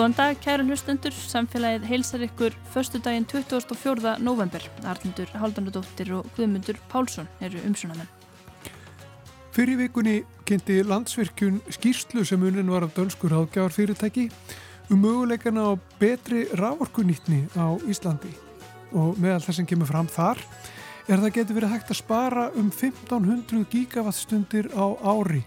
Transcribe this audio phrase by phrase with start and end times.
[0.00, 4.14] Góðan dag, kæru hlustundur, samfélagið heilsar ykkur förstu daginn 24.
[4.24, 4.62] november.
[4.88, 8.08] Arlindur Haldanadóttir og Guðmundur Pálsson eru umsunamenn.
[9.52, 14.30] Fyrir vikunni kynnti landsvirkjun skýrslu sem unin var af dönskur ágjáðarfyrirtæki
[14.88, 18.32] um möguleikana á betri rávorkunýtni á Íslandi.
[18.96, 20.40] Og meðal það sem kemur fram þar
[21.10, 25.44] er það getur verið hægt að spara um 1500 gigawattstundir á ári.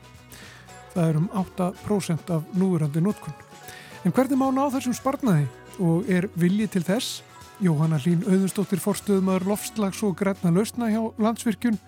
[0.94, 3.43] Það er um 8% af núverandi notkunn.
[4.04, 5.46] En hvernig má ná þessum sparnaði
[5.80, 7.22] og er vilji til þess?
[7.64, 11.80] Jóhanna Hlín Auðunstóttir forstöðumar lofslags og græna lausna hjá landsvirkjun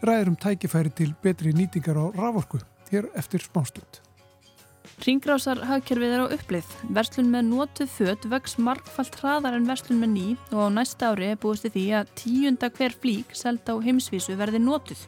[0.00, 4.07] ræður um tækifæri til betri nýtingar á raforku hér eftir smástund.
[4.98, 6.70] Ringrásar hagkerfið er á upplið.
[6.90, 11.28] Verslun með nótuð född vex markfalt hraðar en verslun með ný og á næsta ári
[11.30, 15.04] er búist því að tíunda hver flík seld á heimsvísu verði nótuð.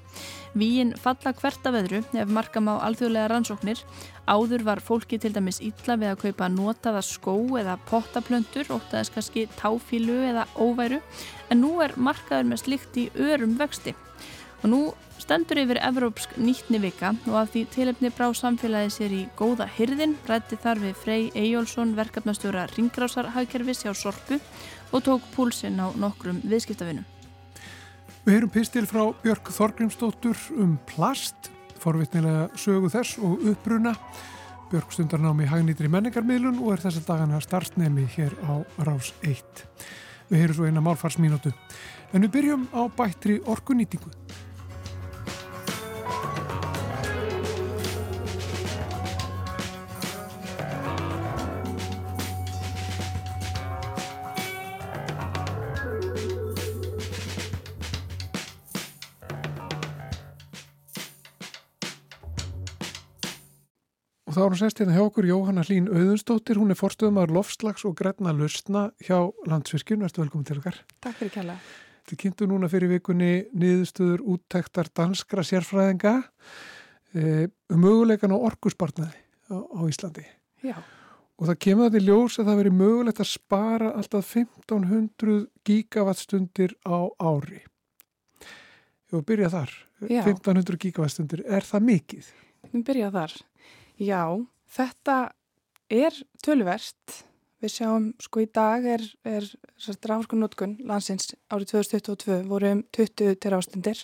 [0.54, 3.82] Víin falla hvert af öðru ef markam á alþjóðlega rannsóknir.
[4.30, 9.48] Áður var fólki til dæmis illa við að kaupa notaða skó eða pottaplöntur, óttaðis kannski
[9.58, 11.02] táfílu eða óværu,
[11.50, 13.98] en nú er markaður með slikt í örum vexti.
[14.62, 14.82] Og nú
[15.30, 20.16] stendur yfir Evrópsk nýttni vika og af því tilefni brá samfélagi sér í góða hyrðin,
[20.26, 24.40] rætti þar við Frey Eyjólfsson, verkefnastjóra Ringrásarhagkerfis hjá Sorpu
[24.90, 27.06] og tók púlsinn á nokkrum viðskiptavinum.
[28.26, 33.94] Við heyrum pistil frá Björg Þorgrimsdóttur um plast, forvittnilega sögu þess og uppbruna.
[34.74, 39.64] Björg stundar námi hagnýtri menningarmiðlun og er þess að dagana starfsnemi hér á Rás 1.
[40.26, 41.54] Við heyrum svo eina málfarsmínútu.
[42.10, 44.10] En við byrjum á bættri orkunýtingu.
[64.40, 67.92] Þá er hún sest hérna hjá okkur Jóhanna Hlín Auðunstóttir, hún er forstöðumar lofslags og
[67.98, 70.00] græna lausna hjá Landsvirkjun.
[70.00, 70.78] Verður velkominn til okkar.
[71.04, 71.56] Takk fyrir kjalla.
[72.08, 76.14] Þið kynntu núna fyrir vikunni niðurstöður úttæktar danskra sérfræðinga
[77.12, 79.20] e, um möguleikan á orkusbarnaði
[79.52, 80.24] á, á Íslandi.
[80.64, 80.78] Já.
[81.36, 85.36] Og það kemur þetta í ljós að það veri mögulegt að spara alltaf 1500
[85.68, 87.60] gigawattstundir á ári.
[89.12, 89.76] Jú, byrja þar.
[90.08, 90.24] Já.
[90.24, 92.34] 1500 gigawattstundir, er það mikið?
[92.70, 93.40] Við byrja þar.
[94.00, 94.24] Já,
[94.72, 95.16] þetta
[95.92, 97.24] er tölverst.
[97.60, 99.44] Við sjáum, sko í dag er, er
[100.08, 104.00] ráðskunótkun landsins árið 2022 voru um 20 terástundir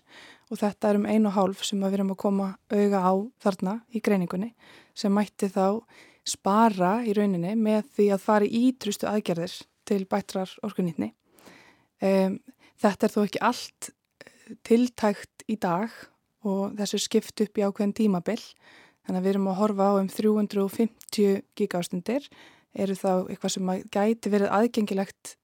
[0.50, 4.50] og þetta er um 1,5 sem við erum að koma auga á þarna í greiningunni
[4.92, 5.80] sem mætti þá
[6.28, 9.56] spara í rauninni með því að fara í ítrustu aðgerðir
[9.88, 11.14] til bættrar orkunýtni.
[12.04, 12.42] Um,
[12.76, 15.88] þetta er þó ekki allt eh, tiltækt í dag
[16.44, 18.42] og þessu skipt upp í ákveðin tímabill
[19.06, 22.24] Þannig að við erum að horfa á um 350 gigástundir
[22.76, 25.36] eru þá eitthvað sem gæti verið aðgengilegt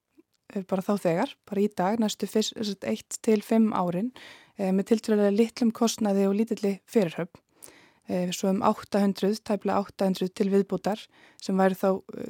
[0.52, 4.10] eh, bara þá þegar, bara í dag, næstu 1 til 5 árin
[4.58, 7.40] e, með tiltrúlega litlum kostnaði og lítilli fyrirhöfn.
[8.10, 11.04] E, svo um 800, tæplega 800 til viðbútar
[11.40, 11.88] sem væri þá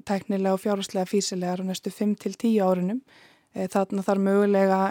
[0.09, 3.00] tæknilega og fjárháslega físilegar á næstu 5 til 10 árunum.
[3.56, 4.82] E, þarna þarf mögulega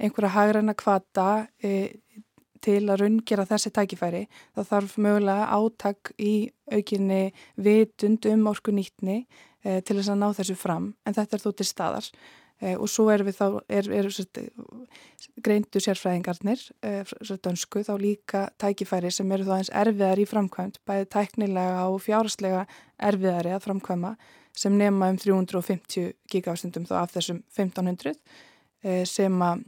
[0.00, 1.28] einhverja hagræna kvata
[2.66, 4.24] til að raungera þessi tækifæri
[4.56, 6.34] þá þarf mögulega átak í
[6.72, 9.22] aukinni vitund um orku nýtni
[9.62, 12.10] eh, til þess að ná þessu fram en þetta er þó til staðar.
[12.56, 14.46] Eh, og svo erum við þá, er, er, er,
[15.44, 17.10] greindu sérfræðingarnir eh,
[17.44, 22.64] dönsku þá líka tækifæri sem eru þá eins erfiðar í framkvæmt bæði tæknilega og fjáraslega
[22.96, 24.14] erfiðari að framkvæma
[24.56, 29.66] sem nema um 350 gigafstundum þá af þessum 1500 eh, sem að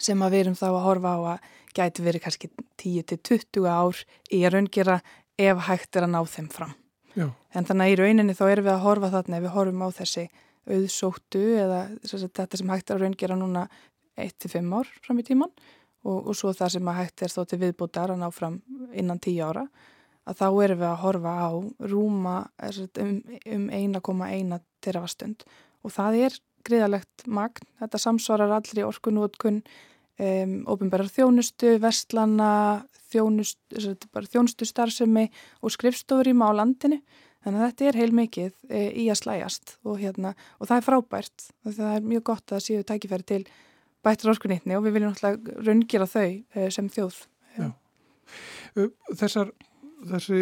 [0.00, 2.50] sem að við erum þá að horfa á að gæti verið kannski
[2.80, 4.00] 10-20 ár
[4.30, 4.98] í að raungera
[5.40, 6.74] ef hægt er að ná þeim fram.
[7.14, 7.28] Já.
[7.54, 9.88] En þannig að í rauninni þá erum við að horfa þarna ef við horfum á
[9.98, 10.26] þessi
[10.64, 13.64] auðsóttu eða þetta sem hægt er að raungera núna
[14.20, 15.52] 1-5 ár fram í tíman
[16.04, 18.60] og, og svo það sem að hægt er þó til viðbútar að ná fram
[18.92, 19.66] innan 10 ára
[20.24, 21.50] að þá erum við að horfa á
[21.92, 22.36] rúma
[23.02, 23.14] um,
[23.56, 25.44] um 1,1 terafastund
[25.84, 29.60] og það er gríðalegt magn, þetta samsvarar allri orkunótkun
[30.20, 32.52] um, ofinbærar þjónustu, vestlana,
[33.12, 33.60] þjónust,
[34.32, 35.28] þjónustu starfsemi
[35.62, 37.00] og skrifstofur í málandinu.
[37.44, 40.86] Þannig að þetta er heil mikið e, í að slæjast og, hérna, og það er
[40.86, 41.46] frábært.
[41.66, 43.40] Það er mjög gott að séu tækifæri til
[44.04, 47.18] bættur orkunitni og við viljum náttúrulega raungjera þau e, sem þjóð.
[47.58, 47.68] Já.
[49.20, 49.52] Þessar,
[50.08, 50.40] þessi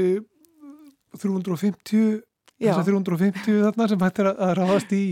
[1.19, 2.23] 350,
[2.63, 5.05] þessar 350 þarna sem hættir að ráðast í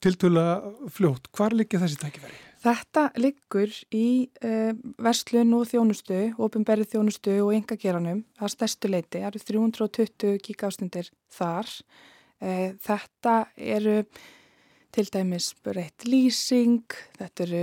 [0.00, 0.46] tiltöla
[0.88, 2.49] fljótt, hvar liggja þessi tækifæri?
[2.60, 9.22] Þetta liggur í uh, verslun og þjónustu, ofinberið þjónustu og yngageranum, það er stærstu leiti,
[9.22, 11.70] það eru 320 gigástundir þar.
[12.40, 14.02] E, þetta eru
[14.90, 17.62] til dæmis breytt lýsing, þetta eru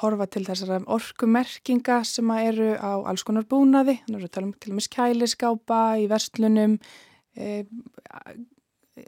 [0.00, 4.72] horfa til þessara orkumerkinga sem eru á alls konar búnaði, þannig að við talum til
[4.72, 6.78] dæmis kæliskápa í vestlunum,
[7.36, 7.64] e,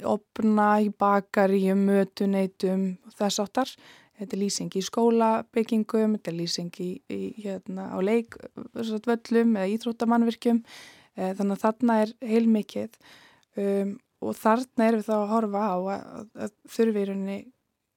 [0.07, 3.75] opna í bakaríum, mötuneytum og þess áttar.
[4.21, 10.59] Þetta er lýsing í skólabyggingum, þetta er lýsing í, í, hérna, á leikvöllum eða íþróttamannvirkjum,
[11.17, 12.99] e, þannig að þarna er heilmikið.
[13.61, 17.39] Um, og þarna erum við þá að horfa á að, að þurfirunni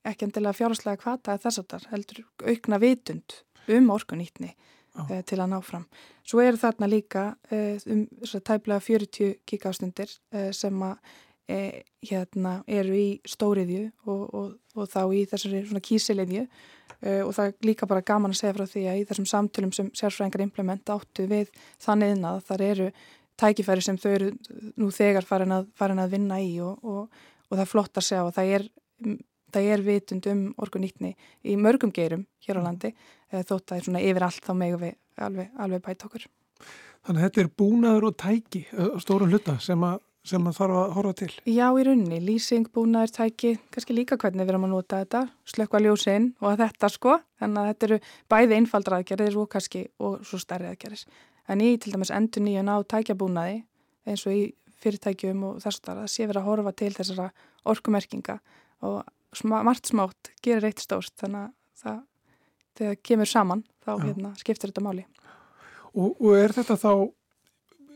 [0.08, 3.36] ekki endilega fjárháslega kvata þess að það heldur aukna vitund
[3.76, 5.84] um orkunýtni uh, til að ná fram.
[6.24, 8.08] Svo eru þarna líka uh, um
[8.40, 10.16] tæplega 40 kíkástundir
[10.56, 11.20] sem að
[12.04, 16.46] hérna, eru í stóriðju og, og, og þá í þessari kísilegju
[17.04, 19.90] og það er líka bara gaman að segja frá því að í þessum samtölum sem
[19.98, 21.52] sérfræðingar implementa áttu við
[21.84, 22.88] þannig að þar eru
[23.40, 24.30] tækifæri sem þau eru
[24.80, 28.28] nú þegar farin að, farin að vinna í og, og það er flott að segja
[28.28, 28.68] og það er
[29.54, 31.14] það er vitund um orgunýtni
[31.46, 32.68] í mörgum geirum hér á mm.
[32.68, 32.94] landi
[33.34, 34.96] þótt að það svona yfir allt þá megum við
[35.28, 36.26] alveg, alveg bæta okkur.
[37.04, 38.64] Þannig að þetta er búnaður og tæki
[39.04, 41.30] stórum hluta sem að, sem að þarf að horfa til?
[41.50, 45.24] Já, í rauninni, lýsing, búnaður, tæki, kannski líka hvernig við erum að nota þetta,
[45.54, 48.00] slökka ljósinn og þetta sko, þannig að þetta eru
[48.32, 51.06] bæði einfaldra aðgerðir og kannski og svo stærri aðgerðis.
[51.52, 53.58] En í til dæmis endur nýjun á tækjabúnaði
[54.08, 54.44] eins og í
[54.84, 57.28] fyrirtækjum og þess að það sé verið að horfa til þessara
[57.72, 58.38] orkumerkinga
[58.84, 59.04] og
[59.64, 62.00] margt smátt gerir eitt stórt þannig að það,
[62.80, 65.06] þegar kemur saman þá hérna, skiptir þetta máli
[65.94, 66.92] og, og er þetta þá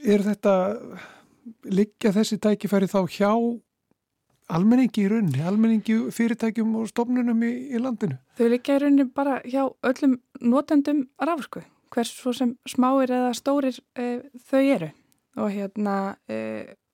[0.07, 0.56] er þetta
[1.67, 3.31] liggja þessi tækifæri þá hjá
[4.47, 8.19] almenningi í rauninni, almenningi fyrirtækjum og stofnunum í, í landinu?
[8.39, 11.63] Þau liggja í rauninni bara hjá öllum notendum rafsku,
[11.94, 14.91] hvers svo sem smáir eða stórir e, þau eru.
[15.38, 16.38] Og hérna e,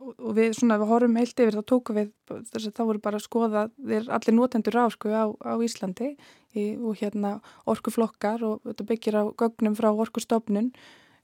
[0.04, 3.20] og við svona við horfum heilt yfir þá tóku við þess að þá voru bara
[3.20, 6.16] að skoða þeir allir notendur rásku á, á Íslandi.
[6.54, 7.38] Í, og hérna
[7.70, 10.74] orkuflokkar og þetta byggir á gögnum frá orkustofnun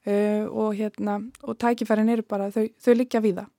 [0.10, 3.56] uh, og hérna og tækifærin eru bara þau, þau liggja við það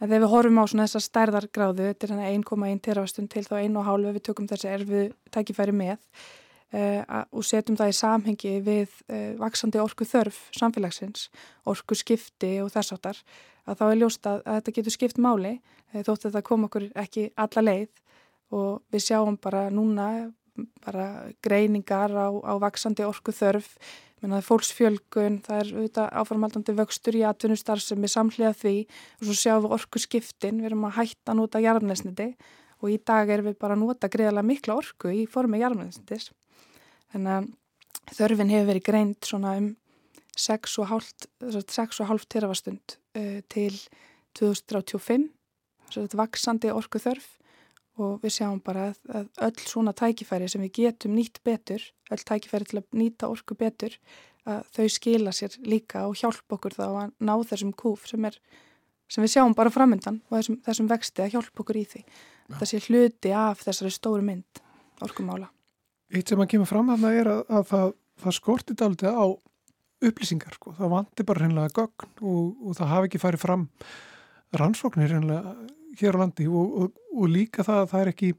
[0.00, 4.06] þegar við horfum á svona þessa stærðargráðu þetta er hann 1,1 terafastund til þá 1,5
[4.14, 5.98] við tökum þessi erfu tækifæri með
[6.70, 7.02] Uh,
[7.34, 11.24] og setjum það í samhengi við uh, vaksandi orku þörf samfélagsins,
[11.66, 13.18] orku skipti og þess áttar,
[13.66, 15.50] að þá er ljóst að, að þetta getur skipt máli
[15.90, 17.90] þótt að þetta kom okkur ekki alla leið.
[18.54, 20.06] Og við sjáum bara núna
[20.84, 21.08] bara
[21.42, 23.74] greiningar á, á vaksandi orku þörf,
[24.20, 28.74] mennaði fólksfjölgun, það er auðvitað áframaldandi vöxtur í atvinnustar sem er samhliða því.
[29.20, 32.28] Og svo sjáum við orku skiptin, við erum að hætta að nota jarfnesniti
[32.80, 36.30] og í dag erum við bara að nota greiðalega mikla orku í formi jarfnesnitis
[37.10, 39.68] Þannig að þörfin hefur verið greint svona um
[40.40, 43.74] 6,5 terafastund uh, til
[44.38, 45.26] 2035,
[45.90, 47.26] þetta vaksandi orku þörf
[48.00, 52.24] og við sjáum bara að, að öll svona tækifæri sem við getum nýtt betur, öll
[52.26, 53.94] tækifæri til að nýta orku betur,
[54.48, 58.38] að þau skila sér líka og hjálpa okkur þá að ná þessum kúf sem, er,
[59.10, 62.02] sem við sjáum bara framöndan og þessum, þessum vexti að hjálpa okkur í því.
[62.02, 62.58] Ja.
[62.58, 64.62] Það sé hluti af þessari stóru mynd
[65.04, 65.50] orkumála.
[66.10, 67.92] Eitt sem að kemur fram að það er að, að það,
[68.24, 69.26] það skortir aldrei á
[70.10, 70.72] upplýsingar sko.
[70.78, 73.66] Það vantir bara hreinlega gögn og, og það hafi ekki farið fram
[74.56, 75.54] rannsóknir hreinlega
[76.00, 78.30] hér á landi og, og, og líka það að það er ekki,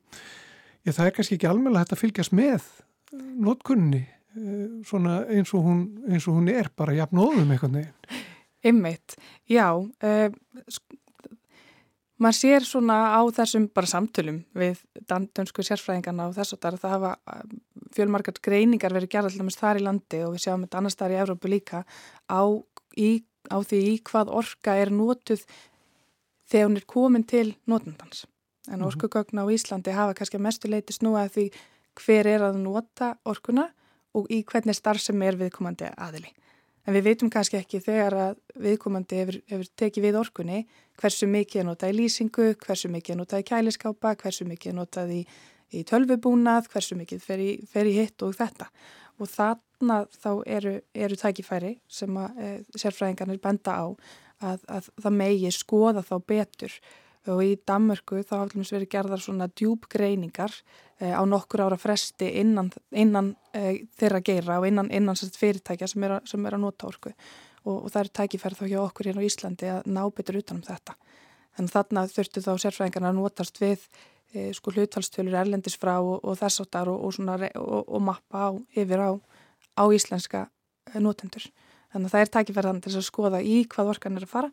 [0.88, 2.68] ég, það er kannski ekki almenna þetta fylgjast með
[3.12, 8.22] notkunni eh, svona eins og hún, eins og hún er bara jafn óðum eitthvað neginn.
[8.62, 9.16] Ymmiðt,
[9.50, 10.28] já, uh,
[12.22, 17.16] maður sér svona á þessum bara samtölum við dönsku sérfræðingarna og þess að það hafa
[17.34, 17.56] um,
[17.96, 21.20] fjölmarkart greiningar verið gerð alltaf þar í landi og við sjáum þetta annars þar í
[21.24, 21.82] Evrópu líka
[22.30, 22.42] á,
[22.94, 23.10] í,
[23.50, 25.44] á því í hvað orka er nótuð
[26.52, 28.26] þegar hún er komin til nótundans.
[28.70, 28.88] En -hmm.
[28.88, 31.50] orkugögn á Íslandi hafa kannski mestu leiti snúa því
[32.00, 33.70] hver er að nota orkuna
[34.18, 36.32] og í hvernig starf sem er viðkomandi aðili.
[36.88, 40.62] En við veitum kannski ekki þegar að viðkomandi hefur, hefur tekið við orkunni
[41.02, 44.78] hversu mikið er notað í lýsingu, hversu mikið er notað í kæliskápa, hversu mikið er
[44.80, 45.20] notað í,
[45.78, 48.72] í tölvubúnað, hversu mikið fer í, fer í hitt og þetta.
[49.22, 53.86] Og þarna þá eru, eru tækifæri sem að e, sérfræðingarnir benda á
[54.42, 56.78] að, að það megi skoða þá betur
[57.30, 60.56] og í Danmörku þá hafðum við verið gerðar svona djúbgreiningar
[61.02, 66.08] eh, á nokkur ára fresti innan, innan eh, þeirra geira og innan, innan fyrirtækja sem
[66.08, 69.22] er, sem er að nota orku og, og það er tækifærið þá hjá okkur hérna
[69.22, 70.96] á Íslandi að ná betur utanum þetta.
[71.58, 73.86] Þannig þarna þurftu þá sérfræðingarna að notast við
[74.34, 79.12] eh, sko hluthalstölur erlendis frá og, og þess áttar og, og mappa á, yfir á,
[79.78, 80.48] á íslenska
[80.90, 81.52] eh, notendur.
[81.92, 84.52] Þannig að það er tækifærið þannig til að skoða í hvað orkan er að fara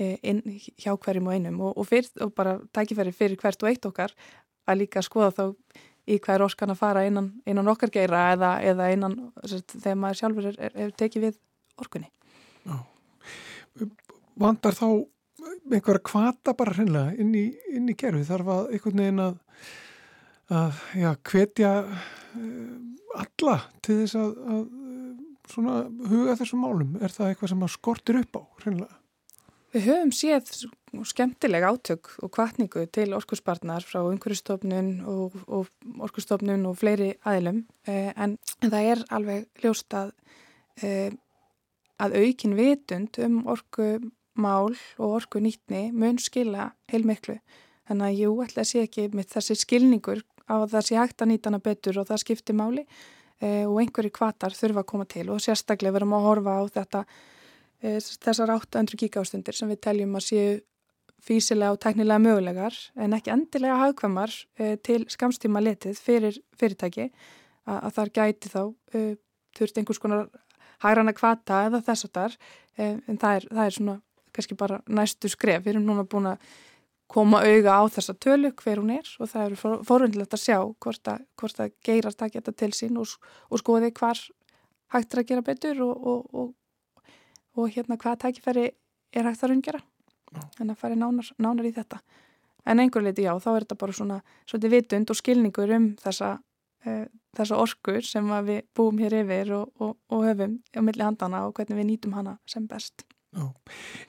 [0.00, 0.42] inn,
[0.80, 4.14] hjá hverjum og einum og, og, fyrr, og bara tækifæri fyrir hvert og eitt okkar
[4.68, 5.44] að líka skoða þá
[6.10, 10.20] í hvað er orskan að fara innan, innan okkar geira eða, eða innan þegar maður
[10.22, 11.40] sjálfur er, er, er tekið við
[11.80, 12.10] orkunni.
[12.64, 12.76] Já.
[14.40, 14.86] Vandar þá
[15.70, 19.38] einhverja kvata bara hreinlega inn í, í gerfi þarf að einhvern veginn að,
[20.60, 24.62] að já, hvetja uh, alla til þess að, að
[25.50, 25.76] svona
[26.10, 28.99] huga þessum málum er það eitthvað sem að skortir upp á hreinlega?
[29.70, 30.48] Við höfum séð
[31.06, 35.68] skemmtileg átök og kvartningu til orkusbarnar frá umhverjastofnun og, og
[36.02, 40.10] orkustofnun og fleiri aðilum eh, en, en það er alveg ljóst að,
[40.82, 41.14] eh,
[42.02, 47.38] að aukin vitund um orkumál og orkunýtni mun skila heilmiklu.
[47.86, 51.52] Þannig að jú, ætla að sé ekki með þessi skilningur á sé hægt að nýta
[51.52, 52.88] hana betur og það skiptir máli
[53.38, 57.10] eh, og einhverju kvatar þurfa að koma til og sérstaklega verðum að horfa á þetta
[57.80, 60.58] þessar 800 gigástundir sem við teljum að séu
[61.24, 67.10] físilega og teknilega mögulegar en ekki endilega hagkvæmar e, til skamstíma letið fyrir fyrirtæki
[67.68, 68.62] að, að þar gæti þá
[68.96, 69.02] e,
[69.58, 70.30] þurft einhvers konar
[70.80, 72.38] hægrana kvata eða þess að þar
[72.80, 73.96] en það er, það er svona
[74.32, 75.64] kannski bara næstu skref.
[75.64, 76.44] Við erum núna búin að
[77.10, 80.58] koma auga á þessa tölu hver hún er og það eru for, forundilegt að sjá
[80.62, 83.16] hvort að, hvort að geirar það geta til sín og,
[83.50, 84.20] og skoði hvar
[84.94, 86.52] hægt er að gera betur og, og, og
[87.56, 88.68] og hérna hvaða tækifæri
[89.12, 89.80] er hægt að raungera?
[90.60, 91.98] En að fara nánar, nánar í þetta.
[92.68, 96.32] En einhver leiti já, þá er þetta bara svona svolítið vitund og skilningur um þessa,
[96.86, 97.04] uh,
[97.36, 101.56] þessa orkur sem við búum hér yfir og, og, og höfum á milli handana og
[101.56, 103.06] hvernig við nýtum hana sem best.
[103.34, 103.46] Já.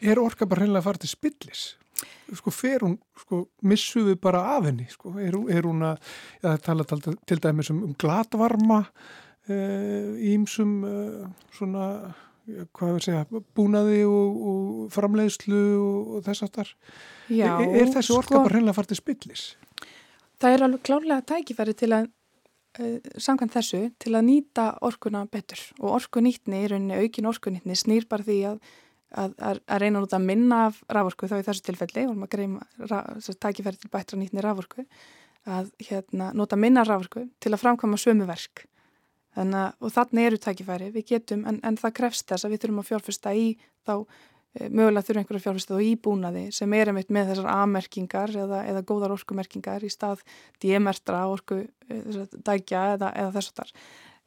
[0.01, 1.65] Er orka bara hreinlega að fara til spillis?
[2.33, 5.13] Sko fer hún, sko missu við bara af henni, sko?
[5.21, 5.99] Er, er hún að,
[6.41, 6.85] það tala
[7.29, 8.81] til dæmis um, um glatvarma
[9.51, 11.85] ímsum uh, uh, svona
[12.77, 16.71] hvað er segja, búnaði og, og framleiðslu og, þess aftar.
[17.31, 19.45] Já, er, er þessi orka sko, bara hreinlega fartið spillis?
[20.41, 25.63] Það er alveg klálega tækifæri til að uh, samkvæmt þessu til að nýta orkuna betur
[25.79, 28.59] og orkunýtni í rauninni, aukin orkunýtni snýr bara því að,
[29.11, 32.35] að, að, að reyna út að minna af raforku þá í þessu tilfelli og maður
[32.37, 34.87] greima tækifæri til bættra nýtni raforku
[35.49, 38.67] að hérna, nota minna raforku til að framkvæma sömu verk
[39.31, 42.81] Þannig, og þannig eru tækifæri, við getum, en, en það krefst þess að við þurfum
[42.81, 43.45] að fjárfesta í
[43.87, 43.93] þá,
[44.51, 48.33] e, mögulega þurfum einhverju að fjárfesta þá í búnaði sem er einmitt með þessar A-merkingar
[48.43, 50.23] eða, eða góðar orkumerkingar í stað
[50.63, 51.99] D-mertra orku e,
[52.43, 53.71] dækja eða, eða þess að þar.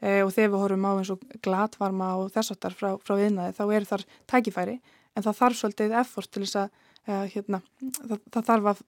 [0.00, 3.14] E, og þegar við horfum á eins og glatvarma og þess að þar frá, frá
[3.20, 4.78] viðnaði þá eru þar tækifæri,
[5.12, 7.60] en það þarf svolítið effort til þess að, e, hérna,
[7.98, 8.80] það, það þarf að,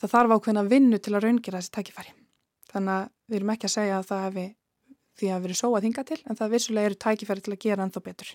[0.00, 2.16] það þarf ákveðna vinnu til að raungjera þessi tækifæri.
[2.72, 4.46] Þannig að við erum ekki að segja að það hefði
[5.20, 7.86] því að verið svo að hinga til en það vissulega eru tækifæri til að gera
[7.86, 8.32] ennþá betur.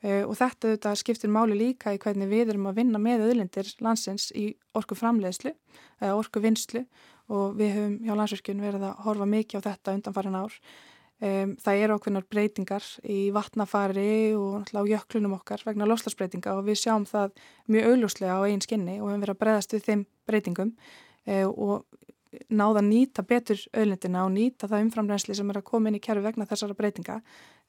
[0.00, 3.68] Uh, og þetta, þetta skiptir máli líka í hvernig við erum að vinna með öðlindir
[3.84, 5.52] landsins í orku framleiðslu
[6.00, 6.86] eða orku vinslu
[7.30, 10.56] og við höfum hjá landsverkjun verið að horfa mikið á þetta undanfarin ár.
[11.20, 16.80] Um, það eru okkurnar breytingar í vatnafari og á jöklunum okkar vegna loslasbreytinga og við
[16.80, 17.34] sjáum það
[17.68, 20.70] mjög augljóslega á einn skinni og höfum verið að breyðast við þeim breytingum
[21.28, 21.84] uh, og
[22.50, 26.02] náða að nýta betur öðlindina og nýta það umframrensli sem er að koma inn í
[26.02, 27.16] kjæru vegna þessara breytinga.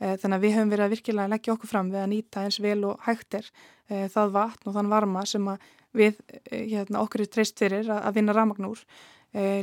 [0.01, 2.59] Eh, þannig að við höfum verið að virkilega leggja okkur fram við að nýta eins
[2.61, 3.47] vel og hægtir
[3.89, 5.49] eh, það vatn og þann varma sem
[5.97, 8.85] við eh, hérna, okkur er treyst fyrir að vinna ramagnúr.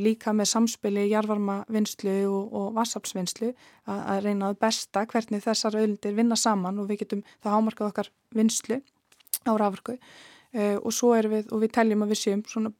[0.01, 5.77] Líka með samspili, jarvarma vinslu og, og vassapsvinslu að, að reyna að besta hvernig þessar
[5.77, 8.79] öðlindir vinna saman og við getum það hámarkað okkar vinslu
[9.45, 9.99] á rafurku.
[10.49, 12.71] Uh, og svo erum við, og við teljum að við séum svona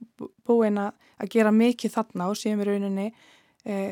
[0.49, 3.91] búin að gera mikið þarna og séum í rauninni uh,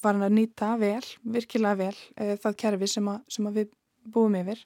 [0.00, 1.02] farin að nýta vel,
[1.34, 3.74] virkilega vel uh, það kerfi sem, að, sem að við
[4.14, 4.62] búum yfir.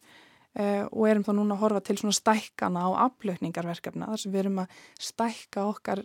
[0.50, 4.56] Og erum þá núna að horfa til svona stækkana á aflökningarverkefna þar sem við erum
[4.58, 6.00] að stækka okkar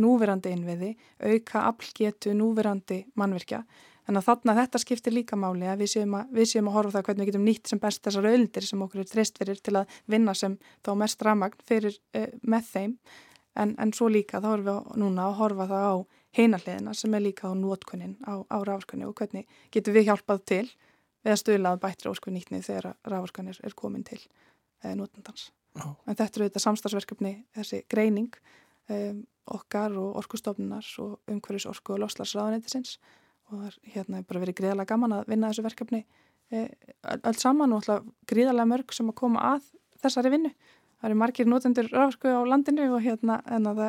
[0.00, 0.88] núverandi innviði,
[1.20, 3.60] auka aflgetu núverandi mannverkja
[4.06, 6.94] Þannig að þarna þetta skiptir líka máli að við séum að, við séum að horfa
[6.94, 9.74] það hvernig við getum nýtt sem best þessar öldir sem okkur er treyst fyrir til
[9.80, 10.54] að vinna sem
[10.86, 12.94] þá mest ramagn fyrir uh, með þeim
[13.58, 15.94] en, en svo líka þá erum við núna að horfa það á
[16.38, 20.64] heinarliðina sem er líka á nótkunnin á, á rávorkunni og hvernig getum við hjálpað til
[21.26, 25.50] eða stöðlað bætri ósku nýttni þegar rávorkunni er komin til uh, nótundans.
[25.82, 25.96] Oh.
[26.06, 28.38] En þetta eru þetta samstagsverkefni, þessi greining
[28.92, 29.24] um,
[29.56, 32.96] okkar og orkustofnunar og umhverjus orku og loslarsraðanettisins
[33.50, 36.02] og það er hérna bara verið gríðarlega gaman að vinna þessu verkefni
[36.50, 36.66] e,
[37.16, 39.66] öll saman og alltaf gríðarlega mörg sem að koma að
[40.02, 40.52] þessari vinnu.
[40.96, 43.82] Það eru margir notendur ráðsku á landinu og hérna, það,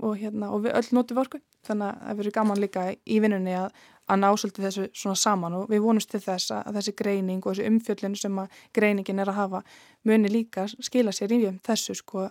[0.00, 3.56] og, hérna og við öll notum vorku þannig að það verið gaman líka í vinnunni
[3.56, 3.72] að,
[4.10, 7.54] að ná svolítið þessu svona saman og við vonumst til þess að þessi greining og
[7.54, 9.62] þessi umfjöllin sem að greiningin er að hafa
[10.08, 12.28] muni líka skila sér í þessu sko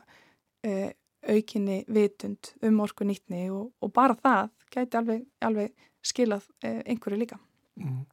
[0.65, 0.93] e,
[1.29, 7.19] aukinni vitund um orku nýttni og, og bara það gæti alveg, alveg skilað e, einhverju
[7.19, 7.39] líka.
[7.79, 8.05] Mm.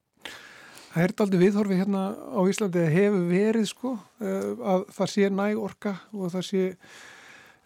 [0.96, 4.30] Það er aldrei viðhorfi hérna á Íslandi að hefur verið sko e,
[4.72, 6.62] að það sé næg orka og það sé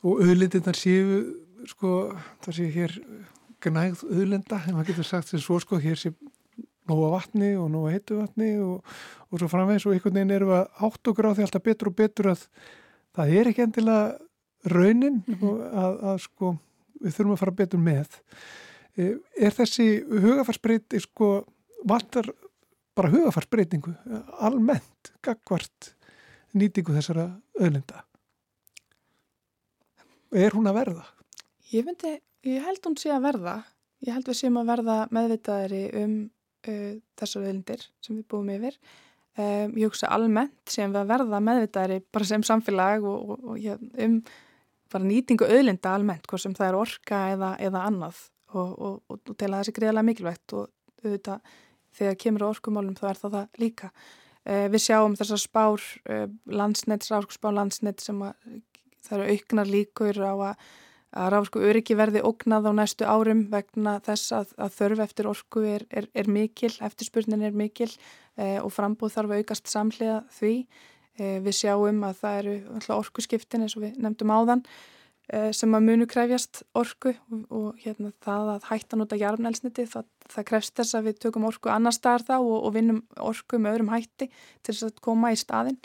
[0.00, 1.20] og auðlindirnar séu
[1.68, 1.92] sko
[2.42, 2.96] það sé hér
[3.60, 6.14] gnægð auðlenda, en maður getur sagt sem svo sko, hér sé
[6.88, 8.80] nóga vatni og nóga heitu vatni og,
[9.28, 12.32] og svo framvegs og einhvern veginn eru að átt og gráði alltaf betur og betur
[12.32, 12.46] að
[13.16, 15.60] það er ekki endilega raunin mm -hmm.
[15.84, 16.56] að, að sko
[17.00, 18.18] við þurfum að fara betur með
[18.96, 21.30] er þessi hugafarsbreyting sko
[21.88, 22.30] vantar
[22.96, 23.94] bara hugafarsbreytingu
[24.42, 25.94] almennt, gagvart
[26.54, 27.28] nýtingu þessara
[27.60, 28.04] auðlenda
[30.30, 31.06] er hún að verða?
[31.70, 33.54] Ég myndi Ég held hún sé að verða.
[34.00, 38.78] Ég held við séum að verða meðvitaðari um uh, þessar viðlindir sem við búum yfir.
[39.36, 43.60] Um, ég hugsa almennt séum við að verða meðvitaðari bara sem samfélag og, og, og
[43.60, 44.16] ja, um
[44.90, 48.24] bara nýtingu auðlinda almennt, hvort sem það er orka eða, eða annað
[48.58, 50.68] og, og til að það sé greiðilega mikilvægt og
[51.04, 51.54] auðvitað
[51.96, 53.92] þegar kemur á orkumálum þá er það það líka.
[54.40, 58.60] Uh, við sjáum þessar spár uh, landsnett, orkusspár landsnett sem að
[59.04, 60.70] það eru auknar líkur á að
[61.10, 65.64] að ráðsku öryggi verði ógnað á næstu árum vegna þess að, að þörf eftir orku
[65.66, 67.90] er, er, er mikil, eftirspurnin er mikil
[68.38, 70.54] eh, og frambúð þarf að aukast samlega því.
[71.18, 72.54] Eh, við sjáum að það eru
[73.00, 74.70] orku skiptin eins og við nefndum áðan eh,
[75.54, 77.12] sem að munu krefjast orku
[77.54, 81.70] og, hérna, það að hætta nota jarfnælsniti, það, það krefst þess að við tökum orku
[81.70, 85.38] annar staðar þá og, og vinnum orku með öðrum hætti til þess að koma í
[85.38, 85.78] staðin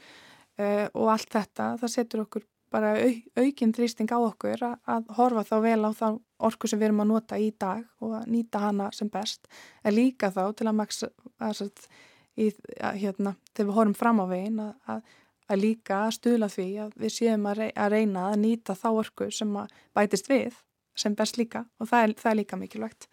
[0.57, 5.11] eh, og allt þetta, það setur okkur bara au, aukinn þrýsting á okkur að, að
[5.19, 6.07] horfa þá vel á þá
[6.49, 9.47] orku sem við erum að nota í dag og að nýta hana sem best.
[9.83, 14.63] En líka þá til að maksa að, að, hérna, þegar við horfum fram á veginn
[14.65, 15.13] að,
[15.51, 19.51] að líka stuðla því að við séum að reyna að nýta þá orku sem
[19.95, 20.55] bætist við
[20.95, 23.07] sem best líka og það er, það er líka mikilvægt.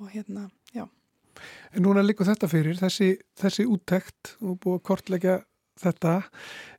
[0.00, 0.86] Og hérna, já.
[1.74, 5.36] En núna líka þetta fyrir, þessi, þessi úttekt og búið að kortleggja
[5.80, 6.14] þetta.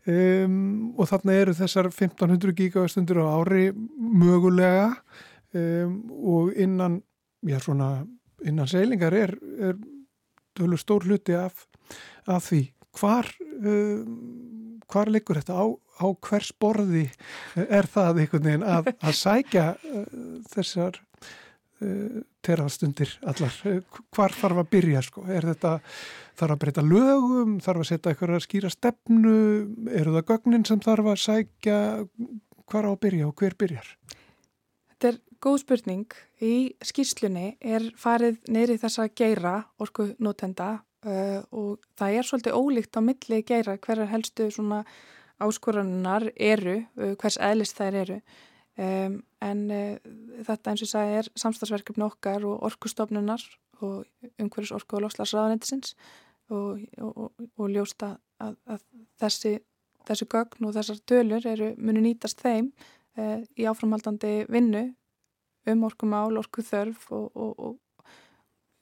[0.09, 4.91] Um, og þarna eru þessar 1500 gigavastundur á ári mögulega.
[5.51, 7.01] Um, og innan,
[7.43, 8.05] já svona,
[8.47, 11.65] innan seilingar er, er stór hluti af,
[12.27, 12.63] af því.
[12.99, 13.27] Hvar,
[13.61, 14.60] um,
[14.91, 17.05] hvar liggur þetta á, á hvers borði
[17.55, 20.03] er það einhvern veginn að, að sækja uh,
[20.51, 23.57] þessar uh, terastundir allar?
[24.13, 25.25] Hvar þarf að byrja sko?
[25.29, 25.77] Er þetta
[26.39, 29.35] þarf að breyta lögum, þarf að setja eitthvað að skýra stefnu,
[29.91, 31.81] eru það gögnin sem þarf að sækja,
[32.71, 33.91] hvar á að byrja og hver byrjar?
[34.91, 36.15] Þetta er góð spurning.
[36.41, 42.57] Í skýrslunni er farið neyri þess að geira orku notenda uh, og það er svolítið
[42.57, 44.83] ólíkt á milli geira hverjar helstu svona
[45.41, 48.19] áskoranunar eru, uh, hvers eðlist þær eru.
[48.81, 50.11] Um, en uh,
[50.47, 53.43] þetta eins og sagði er samstagsverkefni okkar og orkustofnunar
[53.81, 54.05] og
[54.39, 55.95] umhverjus orku og lofslagsraðanendisins
[56.53, 58.81] og, og, og ljósta að, að
[59.21, 59.53] þessi,
[60.07, 62.69] þessi gögn og þessar tölur eru, muni nýtast þeim
[63.57, 64.83] í áframhaldandi vinnu
[65.71, 67.79] um orkumál, orkuþörf og,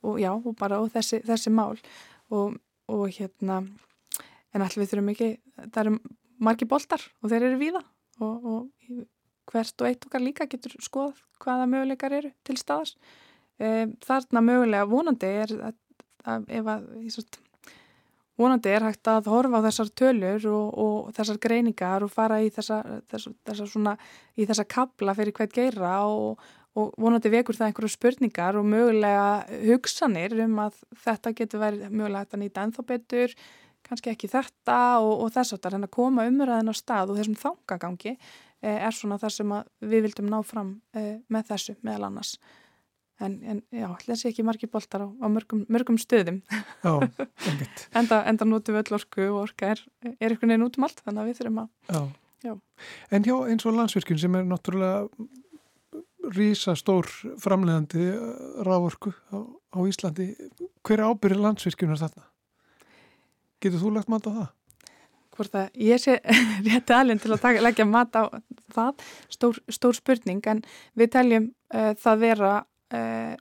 [0.03, 1.79] og já, og bara og þessi, þessi mál.
[2.29, 3.61] Og hérna
[4.53, 5.29] en allir við þurfum ekki,
[5.69, 5.95] það eru
[6.39, 7.83] margi boltar og þeir eru víða.
[8.19, 8.69] Og
[9.49, 12.95] hvert og eitt okkar líka getur skoð hvaða möguleikar eru til staðars
[13.59, 15.77] e, þarna mögulega vonandi er að,
[16.27, 17.39] að að sagt,
[18.39, 22.51] vonandi er hægt að horfa á þessar tölur og, og þessar greiningar og fara í
[22.55, 22.79] þessa,
[23.11, 23.95] þessa, þessa svona,
[24.39, 26.39] í þessa kabla fyrir hvert geira og,
[26.79, 32.23] og vonandi vekur það einhverju spurningar og mögulega hugsanir um að þetta getur verið mögulega
[32.23, 33.35] hægt að nýta ennþá betur,
[33.87, 37.37] kannski ekki þetta og, og þess það er að koma umræðin á stað og þessum
[37.39, 42.37] þangagangi eh, er svona það sem við vildum ná fram eh, með þessu meðal annars
[43.19, 46.41] en, en já, þessi ekki margir boltar á, á mörgum, mörgum stöðum
[46.83, 46.93] Já,
[47.99, 49.83] enda, enda notum við öll orku og orka er,
[50.15, 52.01] er einhvern veginn út um allt þannig að við þurfum að já.
[52.39, 52.55] Já.
[53.11, 55.09] En hjá eins og landsvirkjum sem er náttúrulega
[56.35, 57.07] rísa stór
[57.41, 58.21] framlegandi eh,
[58.65, 59.37] rávorku á,
[59.73, 60.31] á Íslandi
[60.85, 62.25] hver ábyrðir landsvirkjunar þarna?
[63.59, 64.47] Getur þú lagt mat á það?
[65.35, 66.17] Hvort að ég sé
[66.67, 68.23] rétti alveg til að taka, leggja mat á
[68.75, 70.63] það stór, stór spurning en
[70.99, 73.35] við teljum uh, það vera uh,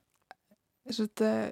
[0.90, 1.48] sagt, uh,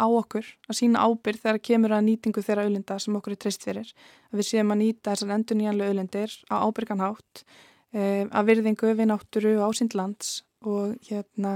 [0.00, 3.66] á okkur að sína ábyrð þegar kemur að nýtingu þeirra auðlinda sem okkur er treyst
[3.66, 3.90] fyrir.
[4.30, 7.42] Að við séum að nýta þessar endur nýjanlega auðlindir á ábyrganhátt,
[7.90, 11.54] að virðingu við náttúru og ásýnd lands og hérna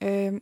[0.00, 0.38] um,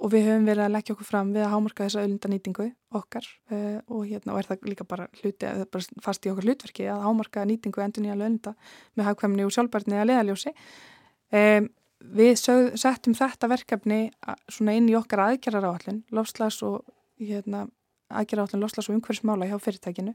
[0.00, 2.68] og við höfum verið að leggja okkur fram við að hámarka þessa auðlindanýtingu
[3.00, 6.48] okkar uh, og hérna og er það líka bara hluti, eða bara fast í okkar
[6.48, 8.54] hlutverki að hámarka nýtingu endur nýja auðlinda
[8.96, 11.68] með hagkvæmni og sjálfbærni að leðaljósi um,
[12.00, 14.00] við sög, settum þetta verkefni
[14.48, 16.80] svona inn í okkar aðgerrar áallin lofslags og
[17.20, 17.66] hérna
[18.10, 20.14] aðgerrar áallin lofslags og umhverfsmála hjá fyrirtækinu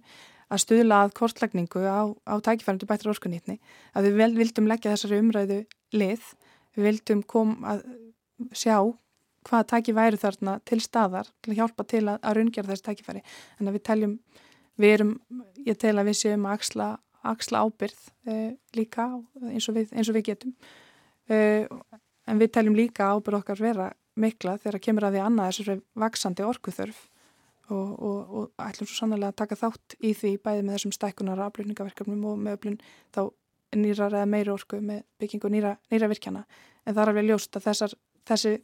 [0.50, 3.60] að stuðla að kortlækningu á, á tækifærandi bættur orkunýtni
[3.94, 5.62] að við vildum leggja þessari umræðu
[5.96, 6.26] lið,
[6.76, 7.84] við vildum kom að
[8.56, 8.78] sjá
[9.46, 13.24] hvaða tæki væri þarna til staðar til að hjálpa til að, að raungjara þessi tækifæri.
[13.60, 14.16] En við teljum,
[14.82, 15.12] við erum
[15.66, 16.88] ég tel að við séum að axla,
[17.26, 19.10] axla ábyrð uh, líka
[19.46, 20.56] eins og, við, eins og við getum.
[21.30, 21.66] Uh,
[22.26, 26.46] en við teljum líka ábyrð okkar vera mikla þegar kemur að því annað þessari vaksandi
[26.48, 27.02] orkuþörf
[27.74, 31.42] og, og, og ætlum svo sannlega að taka þátt í því bæði með þessum stækunar
[31.48, 32.78] aflutningaverkefnum og með öflun
[33.16, 33.22] þá
[33.80, 36.46] nýrar eða meiri orku með byggingu nýra, nýra virkjana.
[36.86, 38.58] En það er alveg ljóst að þessar, þessi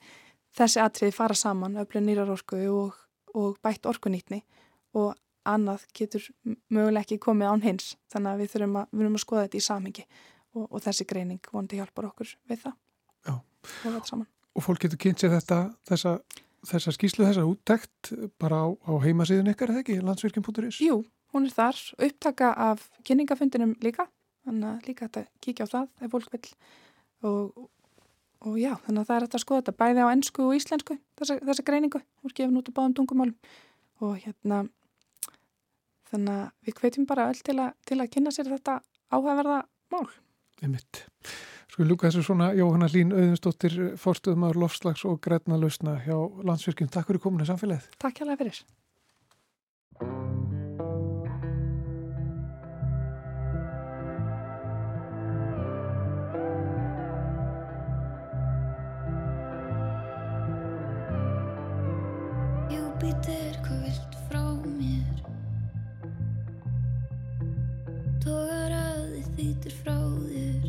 [0.57, 2.97] þessi atriði fara saman, öflun nýrarorku og,
[3.37, 4.41] og bætt orkunýtni.
[4.99, 5.13] Og
[5.47, 6.27] annað getur
[6.69, 7.95] möguleg ekki komið án hins.
[8.11, 10.05] Þannig að við þurfum að, við að skoða þetta í samhengi.
[10.51, 12.77] Og, og þessi greining vondi hjálpar okkur við það.
[13.25, 13.33] Já.
[13.33, 14.29] og þetta saman.
[14.51, 16.17] Og fólk getur kynnt sér þetta þessa,
[16.67, 20.81] þessa skýslu, þessa úttækt bara á, á heimasíðun ykkar eða ekki, landsvirkjum.is?
[20.83, 20.97] Jú,
[21.31, 21.79] hún er þar.
[22.09, 24.09] Upptaka af kynningafundinum líka
[24.45, 26.43] þannig að líka þetta kíkja á það ef fólk vil
[27.29, 27.69] og
[28.41, 30.97] og já, þannig að það er þetta að skoða þetta bæði á ennsku og íslensku,
[31.19, 33.35] þessa, þessa greiningu úr gefin út á báðum tungumálum
[34.01, 34.63] og hérna
[36.09, 38.79] þannig að við hvetjum bara öll til að, til að kynna sér þetta
[39.13, 39.61] áhugaverða
[39.93, 40.07] mál.
[40.61, 41.05] Einmitt.
[41.71, 46.91] Sko lúka þessu svona Jóhanna Lín Auðunstóttir, fórstuðumar Lofslags og Græna Lausna hjá Landsvirkjum.
[46.91, 47.87] Takk fyrir kominu samfélagið.
[48.01, 48.63] Takk hjá það fyrir.
[69.61, 70.63] Þýtir frá þér.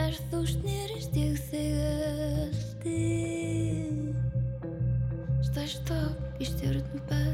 [0.00, 3.02] Er þú snýrist ég þig eldi
[5.44, 7.25] Stærst upp í stjórnum beldi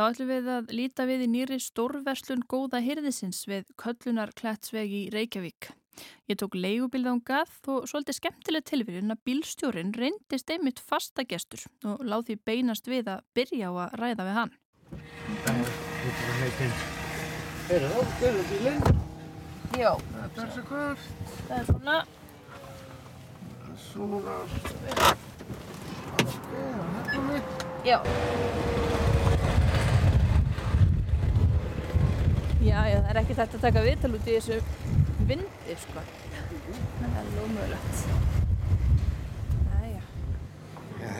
[0.00, 5.00] Þá ætlum við að líta við í nýri stórverslun góða hyrðisins við Köllunar Klætsveg í
[5.12, 5.66] Reykjavík.
[6.24, 12.38] Ég tók leigubilðangað og svolítið skemmtileg tilvíðin að bílstjórin reyndist einmitt fastagestur og láð því
[12.48, 14.56] beinast við að byrja á að ræða við hann.
[17.68, 18.82] Er það ákveður bílinn?
[19.76, 21.04] Já, Þetta er svo hvort.
[21.44, 22.00] það er svona.
[23.84, 24.40] Svona.
[26.24, 27.68] Þetta er mitt.
[27.84, 28.00] Já.
[32.60, 34.56] Já, já, það er ekki þetta að taka viðtal út í þessu
[35.28, 36.02] vindi, sko.
[37.00, 38.02] Það er lómögulegt.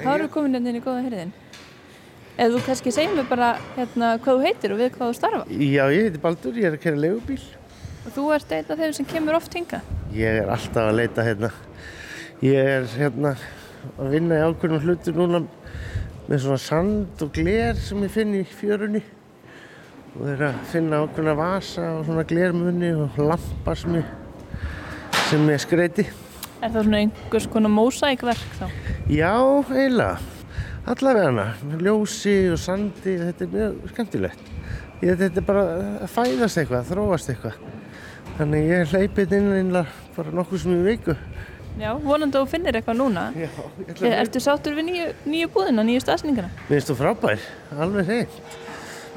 [0.00, 1.32] Þá við komin hérna inn í góða hyrðin.
[2.40, 5.40] Eða þú kannski segir mér bara hérna hvað þú heitir og við hvað þú starfa.
[5.50, 7.38] Já, ég heiti Baldur, ég er að kæra leigubíl.
[8.00, 9.80] Og þú ert einn af þeim sem kemur oft hinga.
[10.16, 11.50] Ég er alltaf að leita hérna.
[12.44, 13.34] Ég er hérna
[13.96, 15.42] að vinna í ákveðnum hlutu núna
[16.28, 19.02] með svona sand og gler sem ég finn í fjörunni.
[20.18, 24.08] Og er að finna ákveðna vasa og svona glermunni og lampa sem ég,
[25.28, 26.06] sem ég skreiti.
[26.60, 28.66] Er það svona einhvers konar mósækverk þá?
[29.08, 29.32] Já,
[29.70, 30.18] eiginlega.
[30.90, 31.46] Allavega hana.
[31.80, 33.14] Ljósi og sandi.
[33.20, 34.50] Þetta er mjög skemmtilegt.
[35.00, 35.62] Ég, þetta er bara
[36.04, 37.60] að fæðast eitthvað, að þróast eitthvað.
[38.40, 41.16] Þannig ég hleypið inn einlega bara nokkuð sem í viku.
[41.80, 43.28] Já, vonandi að þú finnir eitthvað núna.
[43.38, 46.50] Já, ég ætla að ertu sáttur við nýju, nýju búðina, nýju stafsningana?
[46.66, 47.46] Mér finnst þú frábær,
[47.78, 48.40] alveg hreint.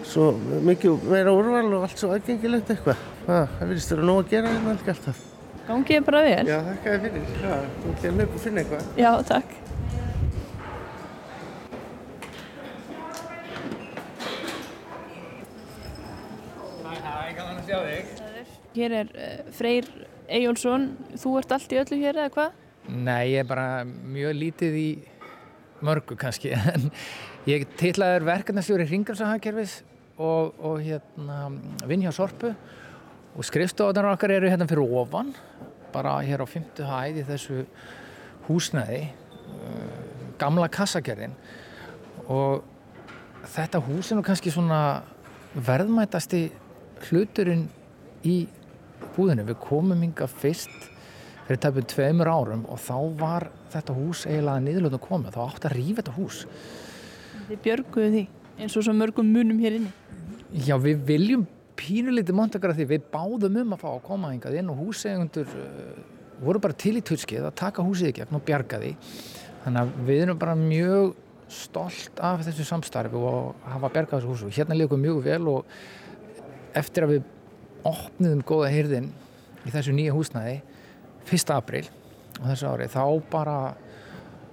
[0.03, 0.31] Svo
[0.67, 3.03] mikið meira úrval og allt svo aðgengilegt eitthvað.
[3.25, 5.21] Það, það virðist vera nóg að gera hérna alltaf.
[5.63, 6.47] Gangið bara vel?
[6.49, 7.27] Já, þakka þér fyrir.
[7.39, 8.89] Já, þú ætlaði að löpa og finna eitthvað.
[8.99, 9.59] Já, takk.
[18.73, 19.87] Hér er uh, Freyr
[20.27, 20.89] Eyjólfsson.
[21.21, 22.59] Þú ert allt í öllu hér eða hvað?
[22.89, 24.87] Nei, ég er bara mjög lítið í
[25.83, 26.89] mörgu kannski en
[27.47, 29.81] ég titlaður verkefnastjóri hringalsahagkerfis
[30.17, 31.47] og, og hérna
[31.89, 32.53] vinn hjá Sorpu
[33.33, 35.33] og skrifstofunar okkar eru hérna fyrir ofan
[35.93, 37.63] bara hér á 50 hæð í þessu
[38.47, 39.97] húsnæði uh,
[40.41, 41.35] gamla kassagerðin
[42.31, 42.63] og
[43.53, 44.81] þetta hús er kannski svona
[45.53, 46.47] verðmætasti
[47.09, 47.67] hluturinn
[48.23, 48.43] í
[49.15, 49.45] búðinu.
[49.49, 50.89] Við komum hinga fyrst
[51.43, 55.35] fyrir tæpum tveimur árum og þá var þetta hús eiginlega niðurlöðum komið.
[55.35, 56.45] Þá átti að rífa þetta hús.
[57.49, 58.23] Þið björguðu því
[58.63, 59.91] eins og svo mörgum munum hér inni.
[60.53, 61.45] Já, við viljum
[61.79, 65.95] pínulítið montakara því við báðum um að fá að koma hingað inn og húsegundur uh,
[66.45, 68.91] voru bara til í tutskið að taka húsið í gegn og bjarga því.
[69.63, 71.15] Þannig að við erum bara mjög
[71.53, 74.51] stolt af þessu samstarfi og hafa bjargað þessu húsu.
[74.53, 75.73] Hérna líkum mjög vel og
[76.77, 77.27] eftir að við
[77.89, 79.09] opniðum góða hyrðin
[79.65, 80.59] í þessu nýja húsnæði
[81.25, 81.53] 1.
[81.57, 81.85] april
[82.41, 83.57] á þessu ári þá bara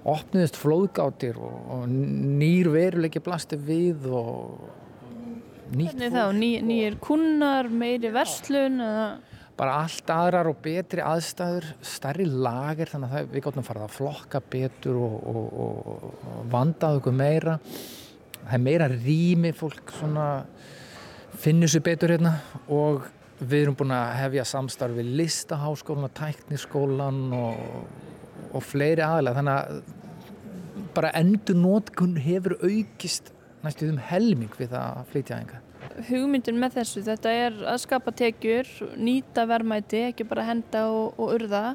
[0.09, 4.80] opniðist flóðgáttir og, og nýr veruleiki blasti við og
[5.75, 6.25] nýtt Hvernig þá?
[6.37, 9.07] Ný, nýjir kunnar, meiri verslun eða...
[9.61, 13.97] bara allt aðrar og betri aðstæður, stærri lager þannig að það, við gáttum farið að
[13.97, 17.57] flokka betur og, og, og, og vandað okkur meira.
[18.41, 20.29] Það er meira rými, fólk svona
[21.41, 22.35] finnur sér betur hérna
[22.73, 23.05] og
[23.41, 27.85] við erum búin að hefja samstarf við listaháskólan, tækniskólan og,
[28.53, 29.83] og fleiri aðlega þannig að
[30.97, 33.31] bara endur nótkun hefur aukist
[33.65, 35.61] næstu um helming við að flytja enga
[36.07, 38.69] Hugmyndin með þessu, þetta er að skapa tekjur,
[39.01, 41.75] nýta verðmæti, ekki bara henda og, og urða,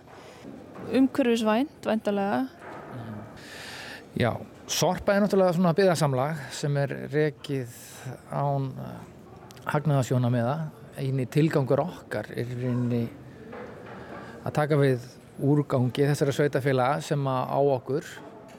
[0.95, 2.45] umhverfisvænt, væntalega.
[4.15, 4.31] Já,
[4.71, 7.75] Sorpa er náttúrulega svona byggðarsamlag sem er rekið
[8.33, 8.71] án
[9.67, 10.63] hagnaðasjóna með það
[11.01, 13.03] eini tilgangur okkar er rauninni
[14.45, 15.05] að taka við
[15.43, 18.11] úrgangi þessara sveitafélaga sem að á okkur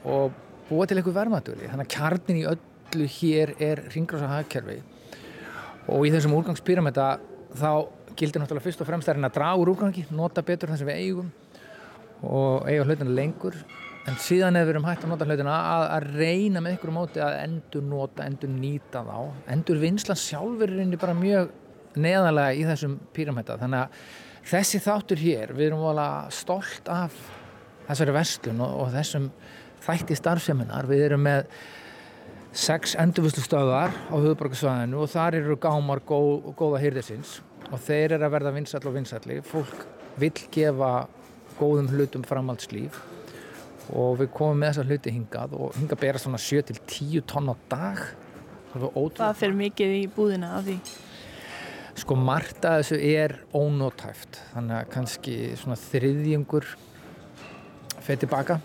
[0.07, 0.35] og
[0.67, 1.69] búa til eitthvað vermaðurði.
[1.71, 2.45] Þannig að kjarnin í
[2.87, 4.79] öllu hér er ringrása hagkerfi.
[5.87, 7.17] Og í þessum úrgangspyramida
[7.57, 7.71] þá
[8.17, 10.89] gildir náttúrulega fyrst og fremst að reyna að draga úr úrgangi, nota betur það sem
[10.89, 11.33] við eigum
[12.25, 13.57] og eiga hlutina lengur.
[14.07, 17.21] En síðan ef við erum hægt að nota hlutina að, að reyna með ykkur móti
[17.23, 19.17] að endur nota, endur nýta þá.
[19.53, 21.51] Endur vinslan sjálfur er bara mjög
[21.97, 27.15] neðalega í þessum píramæta þannig að þessi þáttur hér við erum alveg stolt af
[27.87, 29.31] þessari verslun og, og þessum
[29.87, 31.45] þætti starfseminar, við erum með
[32.55, 38.27] sex endurvuslu stöðar á höfuborgarsvæðinu og þar eru gámar góð, góða hýrðisins og þeir eru
[38.27, 39.85] að verða vinsall og vinsalli fólk
[40.17, 40.91] vil gefa
[41.57, 42.97] góðum hlutum framhaldslíf.
[43.87, 48.01] Og við komum með þessar hluti hingað og hingað bera svona 7-10 tonn á dag.
[48.73, 50.75] Það fyrir mikið í búðina af því.
[51.97, 56.67] Sko margt að þessu er ónótæft þannig að kannski svona þriðjungur
[58.05, 58.59] fyrir tilbaka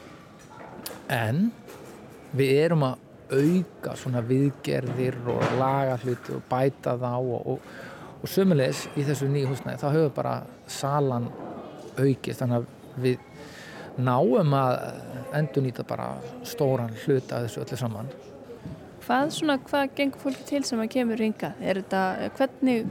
[1.13, 1.47] en
[2.37, 7.73] við erum að auka svona viðgerðir og laga hluti og bæta þá og, og,
[8.21, 10.35] og sömulegis í þessu nýju húsnæði þá hefur bara
[10.71, 11.31] salan
[11.99, 13.19] aukist þannig að við
[14.03, 14.77] náum að
[15.37, 16.15] endur nýta bara
[16.49, 18.13] stóran hluta af þessu öllu saman.
[19.03, 21.53] Hvað svona, hvað gengur fólki til sem að kemur ringa?
[21.61, 22.87] Er þetta, hvernig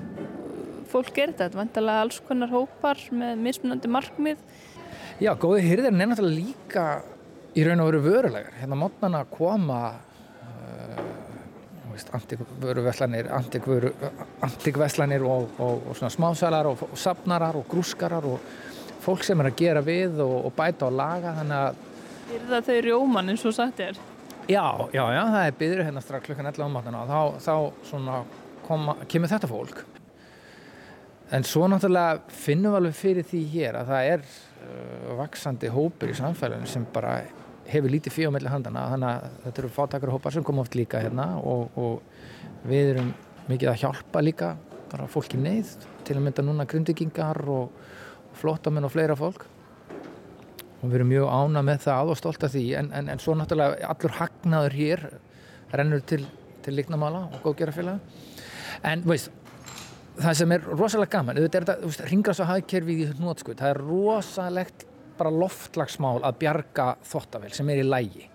[0.91, 1.58] fólk er þetta?
[1.58, 4.41] Vantalega alls konar hópar með mismunandi markmið?
[5.21, 6.86] Já, góði hyrðirinn er náttúrulega líka
[7.56, 8.58] í raun og veru vörulegar.
[8.60, 9.82] Hérna mótnana koma
[12.17, 13.30] antikvöruverslanir,
[14.47, 18.39] antikvörslanir og, og, og svona smásalar og, og sapnarar og grúskarar og
[19.01, 21.36] fólk sem er að gera við og bæta og laga
[22.32, 23.97] Er það þau rjóman eins og sagt er?
[24.47, 27.88] Já, já, já, það er byður hérna strax klukkan 11 á mátana og þá, þá
[27.89, 28.21] svona
[28.65, 29.84] koma, kemur þetta fólk.
[31.32, 36.12] En svo náttúrulega finnum við alveg fyrir því hér að það er uh, vaksandi hópur
[36.12, 37.19] í samfélaginu sem bara
[37.71, 40.75] hefur lítið fyrir á melli handana þannig að þetta eru fátakar hópar sem koma oft
[40.77, 43.13] líka hérna og, og við erum
[43.47, 44.51] mikið að hjálpa líka
[44.91, 45.73] bara fólki neyð
[46.05, 49.45] til að mynda núna grundvikingar og, og flottamenn og fleira fólk.
[50.81, 52.63] Og við erum mjög ána með það og stolt af því.
[52.79, 55.05] En, en, en svo náttúrulega allur hagnaður hér
[55.71, 56.25] rennur til,
[56.65, 57.99] til líknamála og góðgerafélag
[58.88, 59.31] en veist
[60.19, 63.81] það sem er rosalega gaman auðvitað er þetta ringras og hagkerfið í nótskut það er
[63.88, 64.86] rosalegt
[65.21, 68.27] bara loftlagsmál að bjarga þottavel sem er í lægi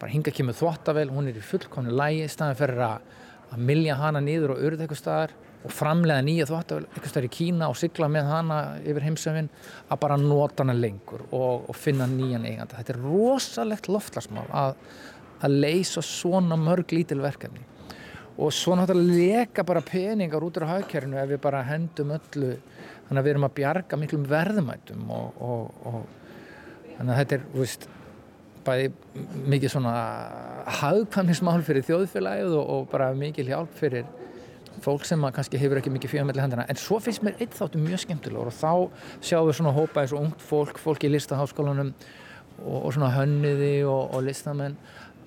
[0.00, 3.06] bara hinga kemur þottavel, hún er í fullkomni lægi staðan fyrir að,
[3.52, 7.32] að milja hana nýður og urða eitthvað staðar og framlega nýja þvóttavel eitthvað stær í
[7.34, 9.50] Kína og sigla með hana yfir heimsöfin
[9.92, 12.78] að bara nota hana lengur og, og finna nýjan eiganda.
[12.78, 14.78] Þetta er rosalegt loftlagsmál að,
[15.44, 17.66] að leysa svona mörg lítil verkefni
[18.40, 22.54] og svo náttúrulega leka bara peningar út á hagkerfinu ef við bara hendum öllu
[23.10, 27.48] þannig að við erum að bjarga miklum verðmætum og, og, og þannig að þetta er,
[27.56, 27.88] veist,
[28.64, 28.90] bæði
[29.50, 29.94] mikið svona
[30.78, 34.06] hagkvæmnismál fyrir þjóðfélagið og bara mikil hjálp fyrir
[34.84, 38.04] fólk sem kannski hefur ekki mikið fjöðamelli hendina en svo finnst mér eitt þáttu mjög
[38.04, 38.72] skemmtilegur og þá
[39.26, 43.74] sjáum við svona hópa eins og ungt fólk fólk í listaháskólanum og, og svona hönniði
[43.90, 44.78] og, og listamenn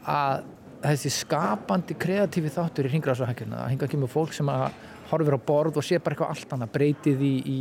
[0.08, 0.48] að
[0.84, 4.72] þessi skapandi kreatífi þáttur í hringráðsahækjuna að hinga ekki með fólk sem að
[5.14, 7.60] horfir á borð og sé bara eitthvað allt annað breytið í, í,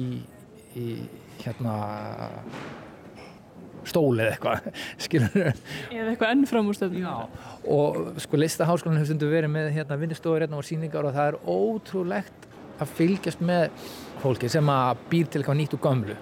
[0.81, 0.87] í
[1.43, 1.75] hérna
[3.89, 4.69] stól eða eitthvað
[5.33, 7.09] eða eitthvað enn framúrstöðum
[7.73, 11.39] og sko listaháskólan hefur stundu verið með hérna vinnustofur hérna og síningar og það er
[11.51, 12.49] ótrúlegt
[12.83, 13.69] að fylgjast með
[14.23, 16.17] fólki sem að býr til eitthvað nýtt og gömlu.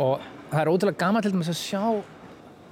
[0.00, 1.84] Og það er ótrúlega gama til dæmis að sjá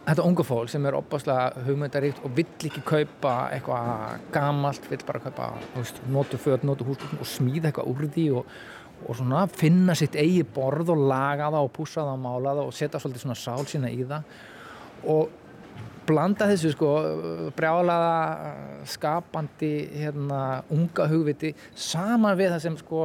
[0.02, 5.22] þetta unga fólk sem er opaslega hugmyndaríkt og vill ekki kaupa eitthvað gamalt, vill bara
[5.22, 5.50] kaupa
[6.10, 8.54] notu föt, notu húsbúkn og smíða eitthvað úr því og
[9.02, 12.68] og svona finna sitt eigi borð og laga það og púsa það og mála það
[12.68, 14.34] og setja svolítið svona sál sína í það.
[15.10, 15.38] Og
[16.06, 16.90] blanda þessu sko
[17.56, 18.16] brjálaða
[18.90, 20.42] skapandi hérna
[20.74, 23.04] unga hugviti sama við það sem sko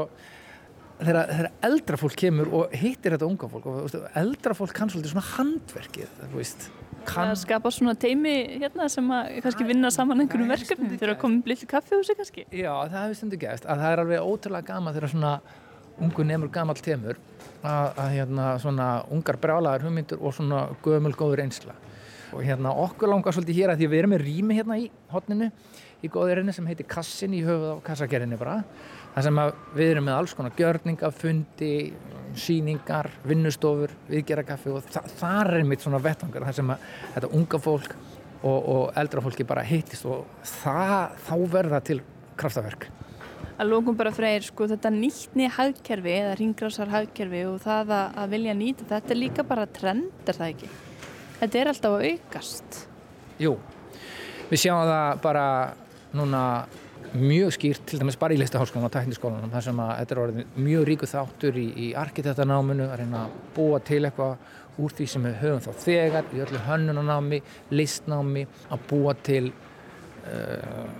[0.98, 4.94] þegar, þegar eldra fólk kemur og hittir þetta unga fólk og veist, eldra fólk kann
[4.94, 6.70] svolítið svona handverkið þú veist
[7.08, 7.32] kann...
[7.32, 11.40] Það skapa svona teimi hérna sem að kannski vinna saman einhverjum verkefni þegar að koma
[11.40, 12.46] um lilli kaffehúsi kannski?
[12.52, 15.34] Já það hefur stundu gæst að það er alveg ótrúlega gama þegar svona
[15.98, 17.20] ungu nefnur gammal temur
[17.64, 21.76] að, að hérna svona ungar brálaðar hugmyndur og svona gömul góður einsla
[22.36, 25.50] og hérna okkur langar svolítið hér að því við erum með rými hérna í hotninu
[26.04, 28.60] í góðirinnu sem heitir Kassin í höfuð á kassakerinni bara
[29.18, 29.40] það sem
[29.74, 31.72] við erum með alls konar gjörninga, fundi,
[32.38, 37.62] síningar vinnustofur, viðgerakaffi og þa þar er mitt svona vettangar það sem að þetta unga
[37.64, 37.96] fólk
[38.44, 42.00] og, og eldra fólki bara hittist og það, þá verða til
[42.38, 42.92] kraftaverk
[43.58, 48.36] að lókum bara freyr sko þetta nýttni hagkerfi eða ringrásar hagkerfi og það að, að
[48.36, 50.70] vilja nýta þetta er líka bara trend, er það ekki?
[51.38, 52.78] Þetta er alltaf að aukast.
[53.42, 53.56] Jú,
[54.52, 55.48] við sjáum það bara
[56.18, 56.44] núna
[57.14, 60.50] mjög skýrt, til dæmis bara í listaháskólanum og tekniskólanum, þar sem að þetta er orðin
[60.66, 65.28] mjög ríku þáttur í, í arkitektanáminu að reyna að búa til eitthvað úr því sem
[65.28, 67.40] við höfum þá þegar í öllu hönnunanámi,
[67.74, 68.44] listnámi
[68.74, 70.92] að búa til uh,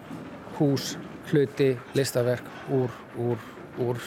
[0.58, 0.96] hús
[1.32, 3.44] hluti, listaverk úr, úr,
[3.84, 4.02] úr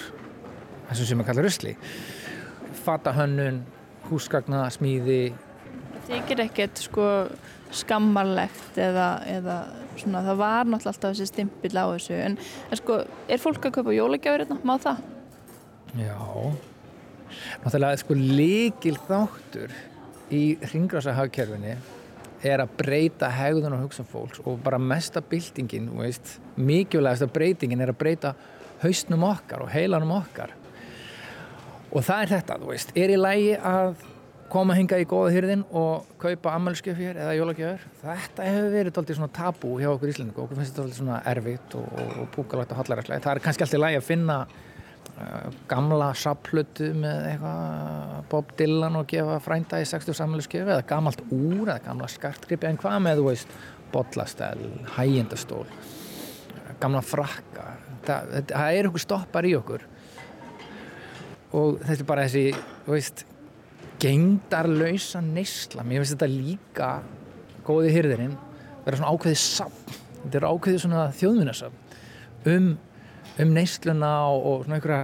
[0.89, 1.77] þessum sem við kalla rusli.
[2.81, 3.63] Fatahönnun,
[4.09, 5.23] húsgagna, smíði
[6.11, 7.07] þykir ekkert sko
[7.75, 9.57] skammarlegt eða, eða
[10.03, 12.37] svona, það var náttúrulega alltaf þessi stimpill á þessu en,
[12.71, 12.99] en sko,
[13.29, 14.59] er fólk að kaupa jólagjafir hérna?
[14.67, 15.07] Má það?
[16.01, 16.19] Já
[17.65, 19.75] náttúrulega sko líkil þáttur
[20.31, 21.75] í ringrása-hagkerfinni
[22.47, 25.91] er að breyta hegðun og hugsa fólks og bara mesta byltingin,
[26.57, 28.35] mikilvægast að breytingin er að breyta
[28.81, 30.55] haustnum okkar og heilanum okkar
[31.91, 34.07] og það er þetta, þú veist, er í lægi að
[34.51, 39.21] koma hinga í góða hyrðin og kaupa ammælskjöf hér eða jólagjöfur þetta hefur verið doldið
[39.21, 42.83] svona tabú hjá okkur íslendingu okkur finnst þetta doldið svona erfitt og, og, púkalagt og
[42.83, 48.99] hallaræslega það er kannski alltaf lægi að finna uh, gamla saplutu með eitthvað Bob Dylan
[49.01, 52.69] og gefa frænda í 60 ammælskjöf eða gamalt úr eða gamla skartgripi.
[52.69, 53.55] En hvað með þú veist
[53.91, 55.65] bollastæl, hægjendastól
[56.81, 57.67] gamla frakka?
[58.07, 59.87] Það, það, er okkur stoppar í okkur.
[61.59, 62.45] Og þetta er bara þessi
[62.87, 63.25] veist
[64.01, 65.85] gengdarlausa neysla.
[65.87, 66.93] Mér finnst þetta líka
[67.67, 68.37] góði hyrðirinn
[68.85, 71.97] vera svona ákveðið samt þetta er ákveðið svona þjóðvinnasamt
[72.51, 72.69] um,
[73.41, 75.03] um neysluna og, og svona einhverja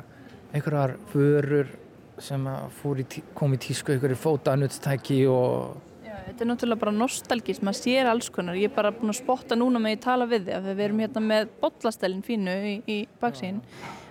[0.56, 1.74] einhverjar förur
[2.22, 7.64] sem í tí, kom í tísku einhverju fótanuttstæki og Já, þetta er náttúrulega bara nostalgist,
[7.66, 8.56] maður sér alls konar.
[8.56, 11.02] Ég er bara búin að spotta núna með að tala við þig að við erum
[11.04, 13.60] hérna með bollastælin fínu í, í baksín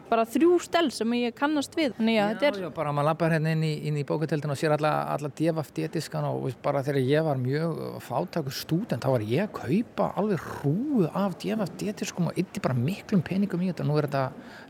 [0.10, 1.95] bara þrjú stel sem ég kannast við.
[1.97, 4.60] Þannig að þetta er já, bara maður lappar hérna inn í, inn í bókutöldin og
[4.60, 9.26] sér alla, alla devafdétiskan og veist, bara þegar ég var mjög fátakur stúdent þá var
[9.30, 13.88] ég að kaupa alveg hrúu af devafdétiskum og ytti bara miklum peningum í þetta.
[13.88, 14.26] Nú er þetta,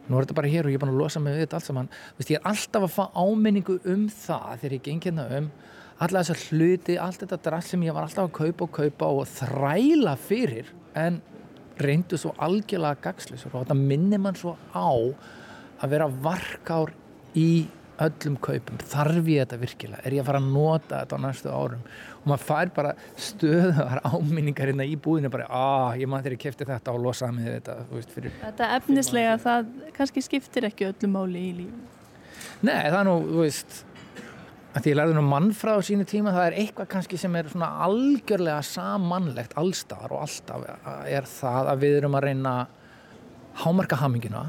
[0.07, 1.69] nú er þetta bara hér og ég er búin að losa mig við þetta allt
[1.69, 1.93] saman.
[2.19, 5.53] Veist, ég er alltaf að fá áminningu um það þegar ég geng hérna um
[6.03, 9.29] alla þessar hluti, allt þetta drall sem ég var alltaf að kaupa og kaupa og
[9.31, 10.71] þræla fyrir.
[10.95, 11.21] En
[11.81, 14.89] reyndu svo algjörlega gagslisur og þetta minnir mann svo á
[15.83, 16.93] að vera varkár
[17.35, 17.67] í
[18.01, 20.03] öllum kaupum, þarf ég þetta virkilega?
[20.03, 21.83] Er ég að fara að nota þetta á næstu árum?
[22.17, 22.93] Og maður fær bara
[23.27, 27.51] stöðar áminningar hérna í búðinu bara, að ég maður ég kefti þetta og losaði með
[27.53, 31.91] þetta veist, fyrir, þetta efnislega það kannski skiptir ekki öllu máli í líf
[32.65, 33.77] Nei, það er nú, þú veist
[34.83, 37.69] því ég lærði nú mannfræð á sínu tíma það er eitthvað kannski sem er svona
[37.85, 40.65] algjörlega sammannlegt allstar og alltaf
[41.07, 42.55] er það að við erum að reyna
[43.61, 44.41] hámarka haminguna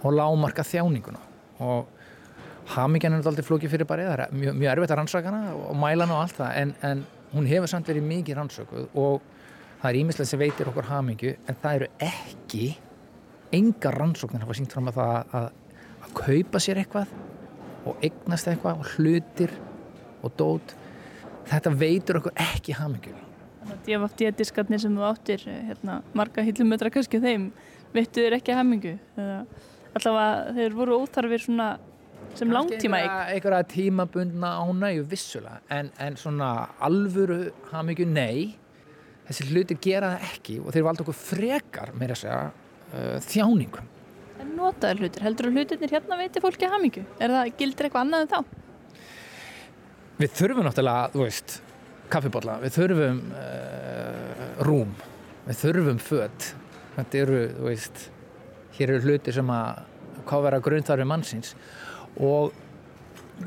[0.00, 1.20] og lámarka þjáninguna.
[1.60, 5.76] Og hamingjan er alltaf flókið fyrir bara það er mjög, mjög erfitt að rannsakana og
[5.78, 7.04] mælana og allt það en, en
[7.34, 9.30] hún hefur samt verið mikið rannsökuð og
[9.82, 12.66] það er ímislega sem veitir okkur hamingju en það eru ekki
[13.56, 15.48] enga rannsóknir hafa sínt fram að að,
[16.02, 17.12] að kaupa sér eitthvað
[17.86, 19.54] og eignast eitthvað og hlutir
[20.26, 20.74] og dót.
[21.46, 23.14] Þetta veitur okkur ekki hamingju.
[23.60, 27.50] Þannig að djafafdíadiskarnir sem þú áttir hérna, marga hillumötra kannski þeim
[27.94, 28.96] veittu þér ekki hamingu
[29.96, 31.68] allavega þeir voru óþarfir svona
[32.36, 35.60] sem langtíma eign einhverja tímabundna ánægju vissulega.
[35.72, 36.52] En, en svona
[36.84, 38.54] alvöru hamingju nei.
[39.26, 43.88] Þessi hlutir gera það ekki og þeir valda okkur frekar meira að segja uh, þjáningum
[44.54, 47.04] notaður hlutir, heldur þú hlutirnir hérna veiti fólki hamingu?
[47.18, 48.38] Er það, gildir eitthvað annað en þá?
[50.16, 51.56] Við þurfum náttúrulega, þú veist,
[52.12, 54.94] kaffibotla, við þurfum uh, rúm,
[55.48, 56.52] við þurfum född.
[56.96, 58.06] Þetta eru, þú veist,
[58.78, 59.82] hér eru hlutir sem að
[60.26, 61.52] hvað vera grunnþarfi mannsins
[62.16, 62.54] og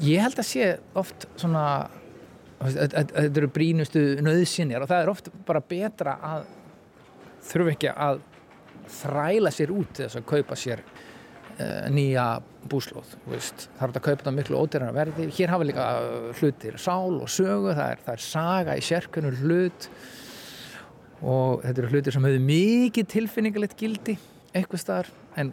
[0.05, 0.69] ég held að sé
[0.99, 1.63] oft svona,
[2.61, 6.47] þetta eru brínustu nöðsynjar og það er oft bara betra að
[7.49, 8.21] þurfu ekki að
[8.93, 12.27] þræla sér út þess að kaupa sér uh, nýja
[12.69, 15.29] búslóð það er að kaupa þetta miklu ódýrana verði.
[15.37, 15.87] Hér hafa líka
[16.39, 17.71] hlutir sál og sögu.
[17.71, 19.89] Það er, það er saga í sérkunur hlut
[21.19, 24.15] og þetta eru hlutir sem hefur mikið tilfinningalegt gildi
[24.55, 25.51] eitthvað staðar en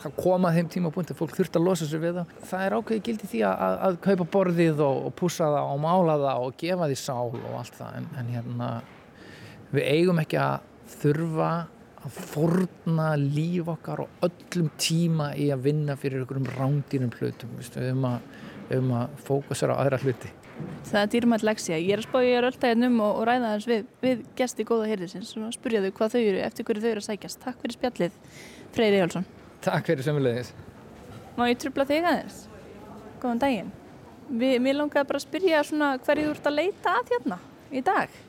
[0.00, 2.36] það koma þeim tíma búin til fólk þurft að losa sér við það.
[2.50, 6.16] Það er ákveði gildi því að, að kaupa borðið og, og pússa það og mála
[6.22, 7.98] það og gefa því sál og allt það.
[7.98, 8.70] En, en hérna
[9.74, 10.64] við eigum ekki að
[11.00, 11.50] þurfa
[12.00, 17.90] að forna líf okkar og öllum tíma í að vinna fyrir einhverjum rándýrum hlutum við
[17.90, 18.28] um að,
[18.78, 20.32] um að fókusera á aðra hluti
[20.90, 21.76] Það er dýrmætt leksja.
[21.78, 24.66] Ég er að spá ég er ölltæðin um og, og ræða þess við, við gesti
[24.68, 27.40] góða hýrðisins og spurja þau hvað þau eru, eftir hverju þau eru að sækjast.
[27.44, 28.16] Takk fyrir spjallið,
[28.76, 29.28] Freyri Jálsson.
[29.64, 30.50] Takk fyrir sömulegis.
[31.36, 32.40] Má ég trubla þig aðeins?
[33.22, 33.70] Góðan daginn.
[34.30, 37.40] Vi, mér langaði bara að spyrja hverju þú ert að leita að hérna
[37.70, 38.20] í dag.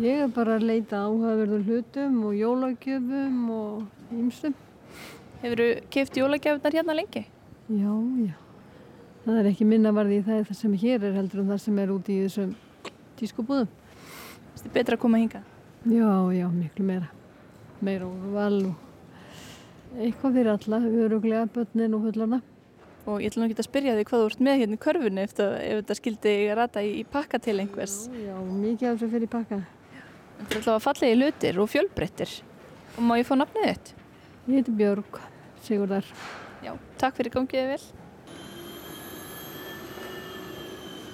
[0.00, 4.54] Ég er bara að leita áhugaverður hlutum og jólagjöfum og ýmsum.
[5.40, 7.24] Hefur þú keift jólagjöfnar hérna lengi?
[7.70, 7.94] Já,
[8.26, 8.34] já.
[9.24, 12.16] Það er ekki minnavarði í það sem hér er heldur en það sem er úti
[12.18, 12.52] í þessum
[13.20, 13.72] tískubúðum.
[14.54, 15.42] Það er betra að koma hinga?
[15.88, 17.10] Já, já, miklu meira.
[17.80, 22.40] Meira og val og eitthvað fyrir alla, öruglega, börnin og hullarna.
[23.10, 25.22] Og ég ætla nú ekki að spyrja þig hvað þú ert með hérna í körfunni
[25.24, 27.96] ef, ef þetta skildi rata í, í pakka til einhvers.
[28.12, 29.58] Já, já, mikið af þessu fyrir í pakka.
[30.40, 32.36] Þetta er alltaf fallegi lutir og fjölbreyttir.
[32.94, 33.92] Og má ég fá nafnið þitt?
[34.46, 35.20] Ég heiti Björg
[35.64, 36.06] Sigurdar.
[36.64, 37.82] Já, takk fyrir gangiðið vel.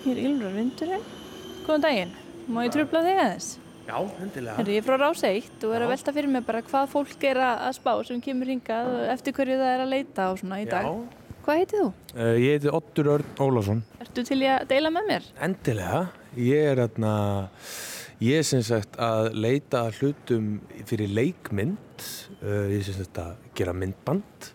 [0.07, 1.07] Hér ylur vindurinn.
[1.67, 2.17] Góðan daginn.
[2.47, 3.49] Má ég tröfla þig aðeins?
[3.87, 4.65] Já, hendilega.
[4.67, 7.39] Ég er frá Rás 1 og er að velta fyrir mig bara hvað fólk er
[7.43, 10.67] að spá sem kemur hingað og eftir hverju það er að leita á svona í
[10.71, 10.87] dag.
[10.91, 11.26] Já.
[11.47, 11.89] Hvað heitið þú?
[12.11, 13.81] Uh, ég heiti Ottur Örn Ólafsson.
[14.03, 15.27] Ertu til í að deila með mér?
[15.47, 16.01] Endilega,
[16.43, 17.13] ég er aðna,
[18.19, 20.49] ég er sem sagt að leita hlutum
[20.91, 22.03] fyrir leikmynd,
[22.41, 24.49] uh, ég er sem sagt að gera myndband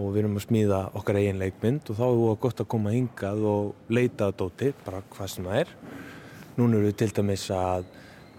[0.00, 2.96] og við erum að smíða okkar eigin leikmynd og þá er það gott að koma
[2.96, 5.76] hingað og leita að dóti, bara hvað sem það er.
[6.56, 7.84] Núna eru við til dæmis að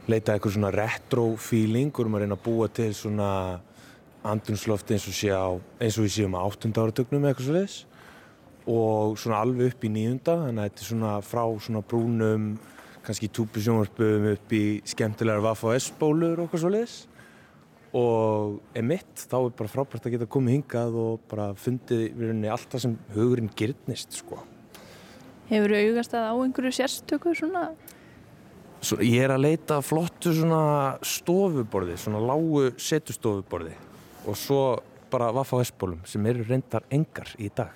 [0.09, 3.31] leita að eitthvað svona retro feeling og erum að reyna að búa til svona
[4.25, 6.71] andrunsloft eins og, sé á, eins og við séum á 8.
[6.73, 7.77] áratögnum eða eitthvað svo leiðis
[8.65, 12.47] og svona alveg upp í nýjunda þannig að þetta er svona frá svona brúnum
[13.05, 16.95] kannski túbusjónvarpum upp í skemmtilegar Vaffa S-bólur og eitthvað svo leiðis
[17.95, 22.51] og emitt þá er bara frábært að geta komið hingað og bara fundið í rauninni
[22.51, 24.41] allt það sem hugurinn gyrnist sko.
[25.47, 27.67] Hefur þú augast að á einhverju sérstöku svona?
[28.81, 33.77] Svo, ég er að leita flottu svona stofuborði, svona lágu setustofuborði
[34.25, 34.61] og svo
[35.11, 37.73] bara Vaffa S-bólum sem eru reyndar engar í dag.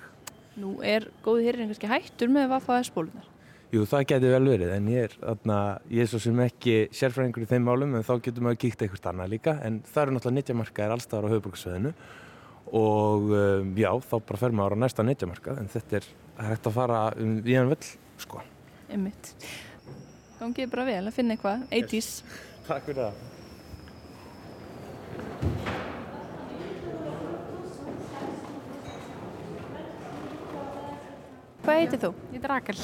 [0.60, 3.28] Nú er góði hérinn kannski hættur með Vaffa S-bólunar.
[3.70, 5.56] Jú, það getur vel verið, en ég er, þarna,
[5.94, 9.06] ég er svo sem ekki sérfræðingur í þeim málum, en þá getur maður kíkt eitthvað
[9.12, 11.92] annað líka, en það eru náttúrulega netjamarkaðir allstaðar á höfuborgarsveðinu
[12.80, 16.04] og um, já, þá bara fer maður á næsta netjamarkað, en þetta er
[16.50, 17.94] hægt að fara um viðan völl,
[18.26, 18.42] sko.
[18.90, 19.34] Emmitt.
[20.42, 22.10] Gangið bara vel að finna eitthvað, 80's.
[22.66, 23.14] Takk fyrir það.
[31.60, 32.08] Hvað heitir þú?
[32.32, 32.78] Ég er Rakel.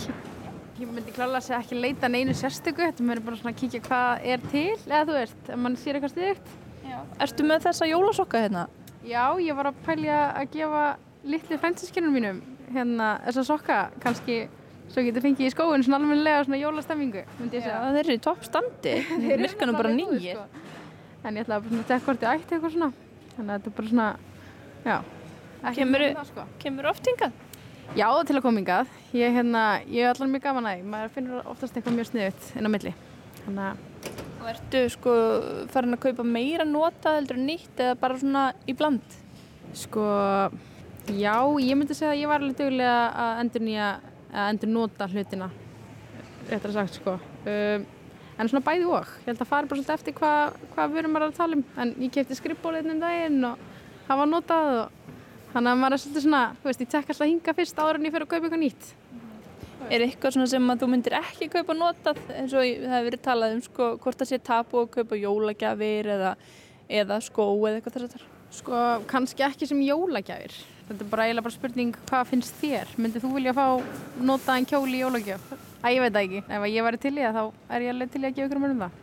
[0.77, 3.79] Ég myndi klála að segja ekki leita neinu sérstöku, þetta er bara svona að kíkja
[3.87, 6.51] hvað er til, eða þú veist, ef mann sér eitthvað stíðugt.
[7.25, 8.67] Ertu með þessa jólasokka hérna?
[9.07, 10.83] Já, ég var að pælja að gefa
[11.27, 12.43] litli frænsinskinnum mínum
[12.75, 14.39] hérna þessa sokka, kannski
[14.93, 17.81] svo getur fengið í skóin svona almennilega svona jólastemmingu, myndi ég segja.
[17.97, 18.95] Þeir eru í toppstandi.
[19.25, 20.37] Þeir virka nú bara nýjir.
[20.37, 20.69] sko.
[21.25, 22.93] En ég ætlaði bara svona að tekka hvort ég ætti eitthvað svona,
[23.33, 24.13] þannig að þetta er bara svona,
[24.85, 24.97] já.
[25.89, 26.49] meira en það, sko.
[26.63, 27.46] Kemur oft hingað?
[27.95, 28.89] Já, til að koma hingað.
[29.17, 30.89] Ég, hérna, ég er allan mjög gaman að því.
[30.93, 32.93] Maður finnur oftast eitthvað mjög sniðut inn á milli.
[33.45, 33.85] Þannig að,
[34.47, 35.13] Og ertu sko
[35.73, 39.17] farin að kaupa meira nota heldur nýtt eða bara svona í bland?
[39.77, 40.05] sko,
[41.13, 43.89] já, ég myndi segja að ég var alveg duglega að endur nýja,
[44.33, 45.49] að endur nota hlutina,
[46.49, 47.17] réttar að sagt, sko.
[47.45, 47.85] Um,
[48.37, 49.11] en svona bæði og.
[49.25, 51.65] Ég held að fara bara svolítið eftir hvað hva við erum að tala um.
[51.83, 53.67] En ég kefti skrippbólið um daginn og
[54.09, 54.96] hafa notað og
[55.57, 58.07] þannig að maður er svolítið svona, þú veist, ég tek alltaf hinga fyrst áður en
[58.07, 58.89] ég fyrir að kaupa eitthvað nýtt.
[59.87, 63.23] Er eitthvað svona sem að þú myndir ekki kaupa notað eins og það hefur verið
[63.25, 66.33] talað um sko hvort það sé tapu að kaupa jólagjafir eða,
[67.01, 68.27] eða skó eða eitthvað þess að þar?
[68.57, 70.59] Sko, kannski ekki sem jólagjafir.
[70.87, 72.93] Þetta er bara eiginlega bara spurning hvað finnst þér?
[73.01, 73.65] Myndið þú vilja fá
[74.23, 75.49] notaðan kjóli í jólagjöf?
[75.83, 76.45] Æ, ég veit það ekki.
[76.47, 78.71] Ef ég væri til í það, þá er ég alveg til í að gefa ykkur
[78.71, 79.03] um það.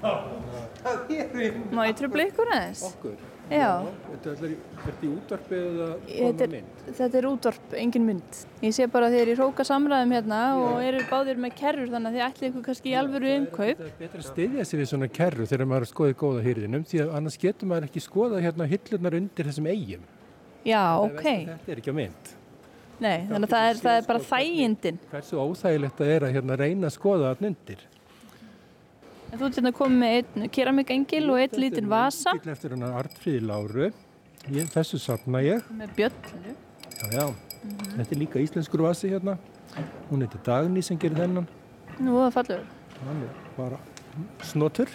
[0.00, 2.82] Má ég tröfla ykkur aðeins?
[2.88, 3.18] Okkur?
[3.50, 3.82] Já.
[4.06, 4.52] Þetta er
[4.84, 6.82] þetta í útvarpi eða Þetta koma er, mynd?
[7.00, 8.38] þetta er útvarp, engin mynd.
[8.62, 11.90] Ég sé bara að þeir eru í hróka samræðum hérna og eru báðir með kerrur
[11.90, 13.82] þannig að þið ætlið ykkur kannski í alvöru umkaup.
[13.82, 16.18] Það er betra að styðja sig við svona kerru þegar maður er að skoða í
[16.22, 20.08] góða hýrðinum því að annars getur maður ekki skoða hérna hillurnar undir þessum eigum.
[20.70, 21.24] Já, ok.
[21.26, 22.34] Þetta er ekki á mynd.
[23.00, 24.98] Nei, þannig að það er, það er bara þægindin.
[25.10, 27.86] Hversu óþægilegt það er að hérna reyna að skoða það undir.
[29.30, 32.74] En Þú ert hérna komið með einn keramikengil og einn lítinn vasa Þetta er eftir
[32.74, 33.90] hann Artfríði Láru.
[34.50, 35.62] Ég, þessu sapna ég.
[35.76, 36.54] með bjöllu.
[37.00, 37.24] Já, já.
[37.94, 39.36] Þetta er líka íslenskur vasi hérna.
[40.10, 41.46] Hún heitir Dagný sem gerir þennan.
[42.00, 42.64] Nú, það fallur.
[43.04, 43.78] Hann er bara
[44.48, 44.90] snotur.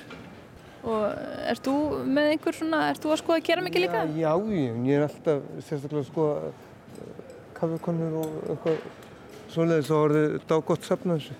[0.85, 1.05] Og
[1.49, 1.75] ert þú
[2.17, 4.03] með einhver svona, ert þú að skoða keramiki líka?
[4.17, 6.51] Já, ég, ég er alltaf sérstaklega að skoða
[7.55, 8.83] kaffekonur og eitthvað
[9.53, 11.37] svoleiðis og orðið dágott safna þessu.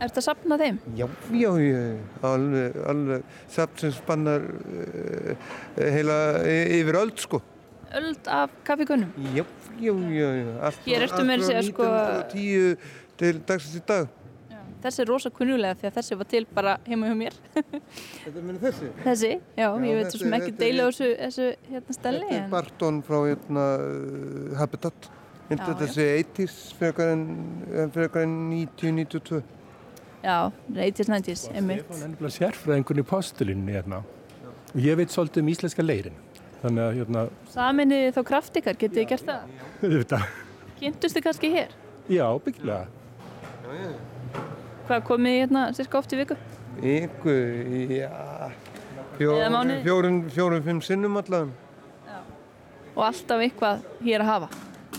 [0.00, 0.78] Ert að sapna þeim?
[0.96, 1.80] Já, já, já,
[2.24, 5.34] alveg, alveg safn sem spannar uh,
[5.76, 6.16] heila
[6.48, 7.42] y- yfir öll, sko.
[8.00, 9.10] Öld af kaffikunnum?
[9.34, 9.44] Já,
[9.82, 10.48] já, já, já.
[10.68, 14.08] Allt Hér ertu meira að segja, sko- 1910 til dagsins í dag.
[14.80, 17.34] Þessi er rosa kunnulega því að þessi var til bara heima hjá mér.
[17.52, 18.86] Þetta meina þessi?
[19.04, 21.48] Þessi, já, Já, ég veit þetta- svo sem ekki þetta er- deila á þessu, þessu
[21.74, 22.22] hérna stelli.
[22.24, 23.64] Þetta er en- Barton frá hérna,
[24.56, 25.10] Habitat.
[25.50, 27.24] Já, þetta sé 80s frekar en,
[27.74, 29.42] en frekar en 90-92.
[30.20, 31.84] Já, 80s, 90s, einmitt.
[31.86, 34.02] Stefán er nefnilega sérfræðingur í postulinni hérna.
[34.74, 36.18] Og ég veit svolítið um íslenska leirin.
[36.60, 39.54] Þannig að hérna, Saminni þá kraft ykkar, getið þið gert það?
[39.80, 40.18] þetta,
[40.80, 41.70] Kynntust þið kannski hér?
[42.12, 42.86] já, byggilega.
[44.90, 46.36] Hvað komið þið hérna cirka oft í viku?
[46.80, 47.40] Ykkur,
[47.96, 48.10] já,
[49.16, 49.80] fjó, Eða mánuði?
[49.86, 52.20] fjórum, fjórum, fimm sinnum allavega.
[52.96, 54.48] Og alltaf eitthvað hér að hafa?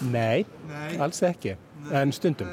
[0.09, 0.45] Nei,
[0.97, 1.53] alls ekki.
[1.97, 2.47] En stundum.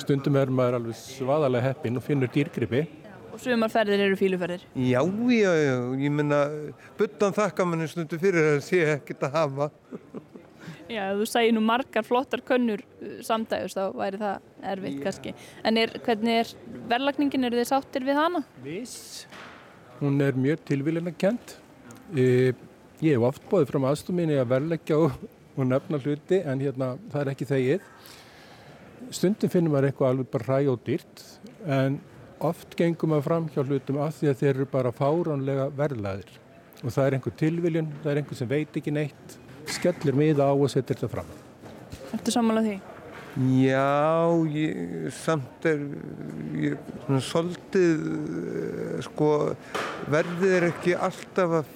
[0.00, 2.84] Stundum er maður alveg svaðalega heppinn og finnur dýrgripi.
[2.86, 4.62] Og Og sumarferðir eru fíluferðir?
[4.80, 6.38] Já, já, já, ég menna,
[6.96, 9.66] buttan þakka manni stundu fyrir að sé ekkert að hafa.
[10.88, 15.34] Já, þú sæði nú margar flottar könnur uh, samdægust þá væri það erfitt kannski.
[15.68, 16.54] En er, hvernig er
[16.88, 18.40] verðlagningin, eru þið sáttir við hana?
[18.64, 19.26] Viss.
[19.98, 21.58] Hún er mjög tilvílina kent.
[22.16, 22.54] E,
[23.02, 25.20] ég hef oft bóðið fram aðstofinni að verðleggja og,
[25.58, 27.92] og nefna hluti en hérna það er ekki þegið.
[29.14, 31.22] Stundum finnum maður eitthvað alveg bara hræ og dýrt
[31.66, 32.00] en
[32.46, 36.34] oft gengum maður fram hjá hlutum af því að þeir eru bara fáránlega verðlaðir
[36.82, 39.38] og það er einhver tilviljun, það er einhver sem veit ekki neitt,
[39.78, 41.32] skellir miða á og setur þetta fram.
[42.16, 42.76] Ertu sammálað því?
[43.36, 45.82] Já, ég, samt er
[46.56, 48.06] ég, svona svolítið
[49.04, 49.32] sko
[50.12, 51.74] verðið er ekki alltaf að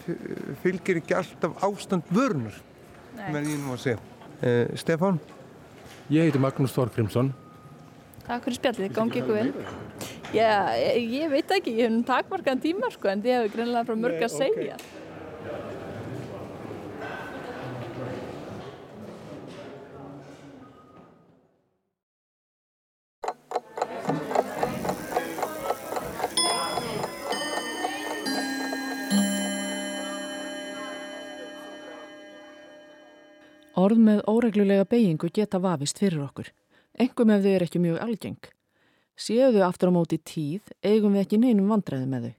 [0.62, 2.56] fylgir ekki alltaf ástand vörnur
[3.28, 4.00] með ég nú að segja.
[4.40, 5.20] Uh, Stefán?
[6.10, 7.28] Ég heiti Magnús Þorgrímsson.
[8.26, 9.50] Takk fyrir spjallið, gangi ykkur vel.
[10.34, 13.98] Já, ég, ég veit ekki, ég hef takmarkaðan tíma sko en þið hefur greinlega frá
[13.98, 14.74] mörg að segja.
[14.74, 14.99] Okay.
[33.80, 36.48] Orð með óreglulega beigingu geta vafist fyrir okkur,
[37.00, 38.48] engum ef þau er ekki mjög algeng.
[39.16, 42.34] Séu þau aftur á móti tíð, eigum við ekki neinum vandræði með þau.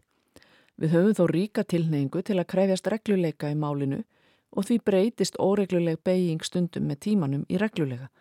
[0.82, 4.04] Við höfum þó ríka tilneingu til að krefjast regluleika í málinu
[4.52, 8.12] og því breytist óregluleg beiging stundum með tímanum í reglulega,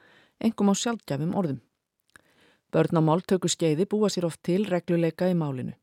[0.41, 1.61] engum á sjálfgjafum orðum.
[2.73, 5.75] Börn á máltöku skeiði búa sér oft til regluleika í málinu.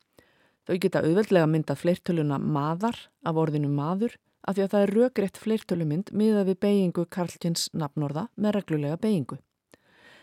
[0.65, 4.17] Þau geta auðveldlega myndað fleirtöluna maðar af orðinu maður
[4.47, 9.37] af því að það er rökriðt fleirtölumynd miða við beigingu Karlkins nafnorða með reglulega beigingu.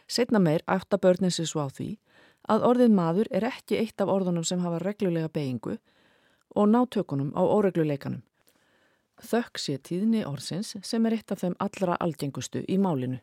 [0.08, 1.90] Setna meir átta börnin sér svo á því
[2.48, 5.78] að orðið maður er ekki eitt af orðunum sem hafa reglulega beigingu
[6.54, 8.22] og nátökunum á óregluleikanum.
[9.24, 13.20] Þökk sé tíðni orðsins sem er eitt af þeim allra algengustu í málinu.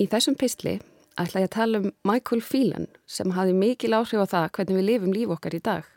[0.00, 0.78] Í þessum pistli
[1.20, 4.86] ætla ég að tala um Michael Phelan sem hafi mikil áhrif á það hvernig við
[4.88, 5.88] lifum líf okkar í dag.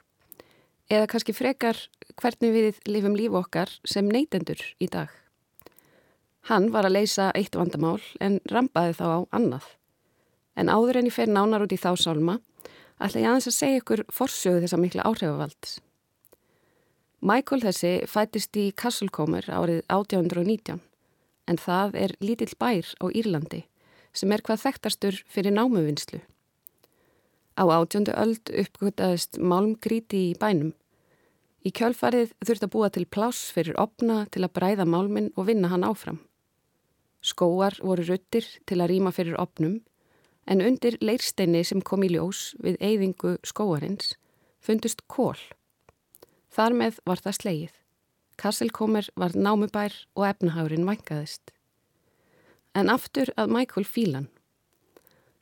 [0.91, 1.77] Eða kannski frekar
[2.19, 5.07] hvernig við lifum líf okkar sem neytendur í dag.
[6.51, 9.69] Hann var að leysa eitt vandamál en rampaði þá á annað.
[10.59, 12.35] En áður en ég fer nánar út í þá sálma
[12.99, 15.77] ætla ég aðeins að segja ykkur forsögu þessa mikla áhrifavalds.
[17.23, 20.83] Michael þessi fættist í Castlecomer árið 1819
[21.47, 23.63] en það er lítill bær á Írlandi
[24.16, 26.22] sem er hvað þekktastur fyrir námuvinnslu.
[27.55, 30.74] Á átjóndu öld uppgötaðist málmgríti í bænum.
[31.66, 35.72] Í kjölfarið þurft að búa til pláss fyrir opna til að bræða málminn og vinna
[35.72, 36.20] hann áfram.
[37.26, 39.80] Skóar voru ruttir til að rýma fyrir opnum
[40.45, 44.13] en undir leirsteini sem kom í ljós við eyðingu skóarins
[44.61, 45.39] fundust kól.
[46.53, 47.74] Þar með var það sleið.
[48.36, 51.54] Kasselkomer var námubær og efnahagurinn vangaðist
[52.76, 54.28] en aftur að Michael Phelan.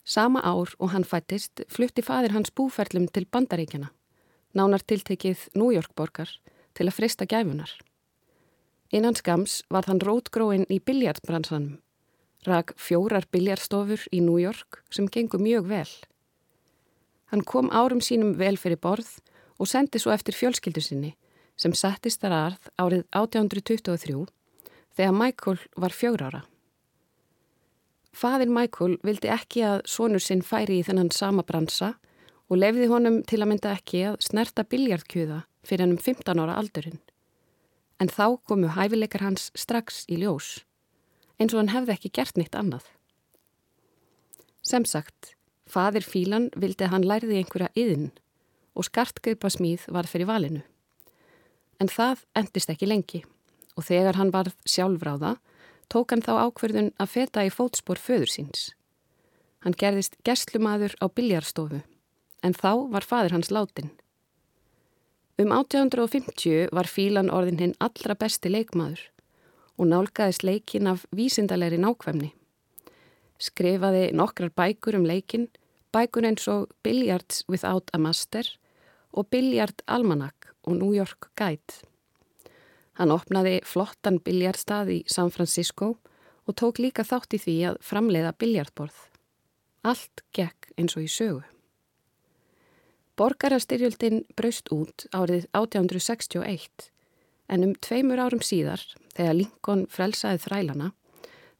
[0.05, 3.89] Sama ár og hann fættist flutti fadir hans búferlum til bandaríkjana,
[4.53, 6.29] nánar tiltekið New York borgar
[6.77, 7.71] til að frista gæfunar.
[8.93, 11.79] Innan skams var hann rótgróin í biljartbransanum,
[12.45, 15.89] rak fjórar biljarstofur í New York sem gengur mjög vel.
[17.33, 19.17] Hann kom árum sínum vel fyrir borð
[19.57, 21.15] og sendi svo eftir fjölskyldu sinni
[21.57, 24.25] sem settist þar aðrð árið 1823
[24.93, 26.41] þegar Michael var fjögur ára.
[28.13, 31.95] Fadir Michael vildi ekki að sonur sinn færi í þennan sama bransa
[32.45, 36.99] og lefði honum til að mynda ekki að snerta biljartkjöða fyrir hennum 15 ára aldurinn.
[37.97, 40.59] En þá komu hæfileikar hans strax í ljós,
[41.39, 42.85] eins og hann hefði ekki gert nýtt annað.
[44.63, 45.33] Sem sagt,
[45.65, 48.11] fadir Fílan vildi að hann læriði einhverja yðin
[48.77, 50.61] og skartgeipa smíð var fyrir valinu.
[51.81, 53.23] En það endist ekki lengi
[53.73, 55.37] og þegar hann varð sjálfráða
[55.93, 58.71] tók hann þá ákverðun að feta í fótspór föður síns.
[59.61, 61.83] Hann gerðist gerstlumadur á biljarstofu,
[62.41, 63.93] en þá var fadur hans látin.
[65.37, 69.07] Um 1850 var Fílan orðin hinn allra besti leikmaður
[69.77, 72.33] og nálgæðist leikin af vísindalegri nákvæmni.
[73.41, 75.47] Skrifaði nokkrar bækur um leikin,
[75.93, 78.45] bækur eins og Billiards Without a Master
[79.13, 81.81] og Billiard Almanac og New York Guide.
[82.99, 85.95] Hann opnaði flottan biljardstað í San Francisco
[86.45, 88.97] og tók líka þátt í því að framleiða biljardborð.
[89.83, 91.41] Allt gekk eins og í sögu.
[93.17, 96.89] Borgarastyrjöldin braust út árið 1861
[97.53, 98.81] en um tveimur árum síðar,
[99.13, 100.91] þegar Lincoln frelsaði þrælana,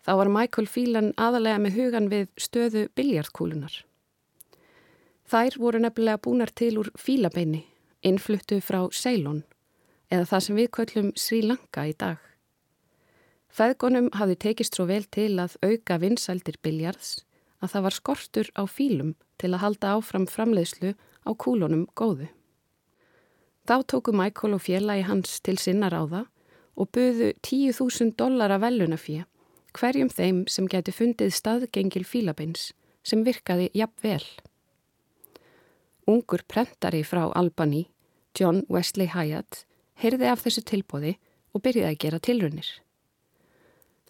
[0.01, 3.75] þá var Michael Phelan aðalega með hugan við stöðu biljartkúlunar.
[5.29, 7.63] Þær voru nefnilega búnar til úr fílabeini,
[8.01, 9.43] innfluttu frá Ceylon,
[10.13, 12.21] eða það sem við köllum Sri Lanka í dag.
[13.53, 17.19] Feðgunum hafði tekist svo vel til að auka vinsældir biljards
[17.63, 19.11] að það var skortur á fílum
[19.41, 22.29] til að halda áfram framleiðslu á kúlunum góðu.
[23.63, 26.25] Þá tóku Michael og félagi hans til sinna ráða
[26.75, 29.27] og buðu 10.000 dollara velunafíja
[29.73, 32.71] hverjum þeim sem geti fundið staðgengil fílabeins
[33.03, 34.25] sem virkaði jafn vel.
[36.09, 37.85] Ungur prentari frá Albany,
[38.35, 39.63] John Wesley Hyatt,
[40.03, 41.15] heyrði af þessu tilbóði
[41.53, 42.69] og byrjaði að gera tilrunir.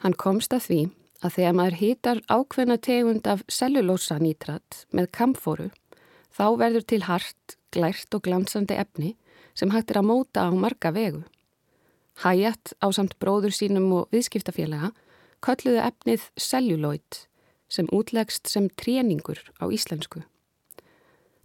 [0.03, 0.79] Hann komst að því
[1.23, 5.69] að þegar maður hýtar ákveðna tegund af cellulósa nítrat með kamfóru,
[6.33, 9.13] þá verður til hart, glært og glansandi efni
[9.55, 11.23] sem hægt er að móta á marga vegu.
[12.21, 14.91] Hyatt á samt bróður sínum og viðskiptafélaga
[15.43, 17.23] kölluðu efnið celluloid
[17.71, 20.21] sem útlegst sem tréningur á íslensku.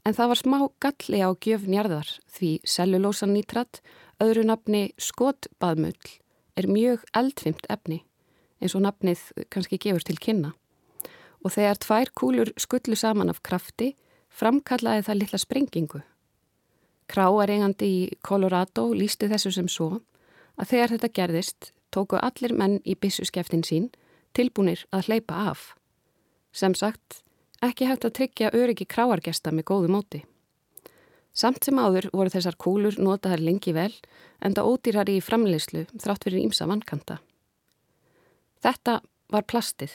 [0.05, 3.81] En það var smá galli á gjöfnjarðar því cellulósanítrat,
[4.23, 5.99] öðru nafni skotbaðmull,
[6.59, 8.03] er mjög eldfimt efni
[8.59, 9.21] eins og nafnið
[9.53, 10.53] kannski gefur til kynna.
[11.45, 13.93] Og þegar tvær kúlur skullu saman af krafti
[14.35, 16.01] framkallaði það litla sprengingu.
[17.09, 20.01] Kráareigandi í Colorado lísti þessu sem svo
[20.59, 23.89] að þegar þetta gerðist tóku allir menn í bissuskeftin sín
[24.37, 25.73] tilbúinir að hleypa af.
[26.53, 27.23] Sem sagt,
[27.63, 30.25] ekki hægt að tryggja öryggi kráargesta með góðu móti.
[31.35, 33.93] Samt sem áður voru þessar kúlur notaðar lengi vel
[34.43, 37.19] en það ódýrar í framleyslu þrátt fyrir ímsa vannkanta.
[38.65, 39.01] Þetta
[39.31, 39.93] var plastið.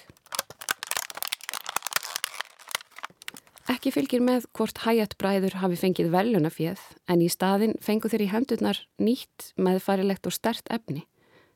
[3.72, 6.82] Ekki fylgir með hvort Hyatt bræður hafi fengið velunafjöð
[7.12, 11.06] en í staðin fengu þeir í hendurnar nýtt meðfærilegt og stert efni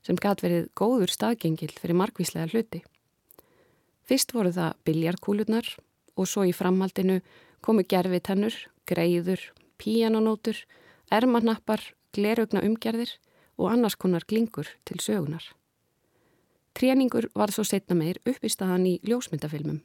[0.07, 2.81] sem gæt verið góður staðgengil fyrir markvíslega hluti.
[4.07, 5.67] Fyrst voru það biljarkúlurnar
[6.15, 7.19] og svo í framhaldinu
[7.65, 8.55] komu gerfitennur,
[8.87, 9.41] greiður,
[9.81, 10.63] píjanonótur,
[11.11, 11.81] ermannappar,
[12.13, 13.17] glerugna umgerðir
[13.57, 15.43] og annars konar glingur til sögunar.
[16.77, 19.81] Tréningur var svo setna meir upp í staðan í ljósmyndafilmum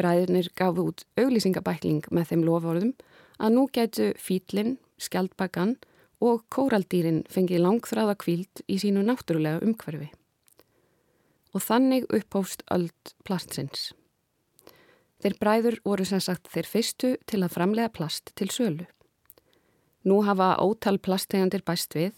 [0.00, 2.92] Bræðurnir gafu út auglýsingabækling með þeim loforðum
[3.40, 5.74] að nú getu fýtlinn, skjaldbakan
[6.24, 10.08] og kóraldýrin fengið langþráða kvíld í sínu náttúrulega umhverfi.
[11.52, 13.90] Og þannig upphóst öld plastsins.
[15.20, 18.86] Þeir bræður voru sem sagt þeir fyrstu til að framlega plast til sölu.
[20.08, 22.14] Nú hafa ótal plasttegandir bæst við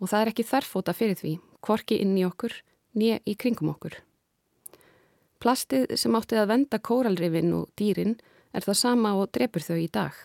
[0.00, 2.54] og það er ekki þarfóta fyrir því, hvorki inn í okkur,
[2.96, 3.98] nýja í kringum okkur.
[5.40, 8.16] Plastið sem átti að venda kóralrifin og dýrin
[8.56, 10.16] er það sama og drefur þau í dag.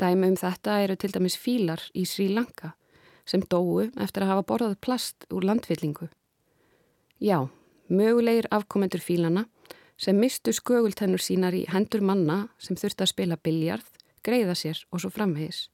[0.00, 2.72] Dæmi um þetta eru til dæmis fílar í Sri Lanka
[3.28, 6.08] sem dóu eftir að hafa borðað plast úr landfyllingu.
[7.20, 7.48] Já,
[7.88, 9.46] mögulegir afkomendur fílana
[9.96, 13.88] sem mistu skögultennur sínar í hendur manna sem þurfti að spila biljarð,
[14.24, 15.68] greiða sér og svo framhegis,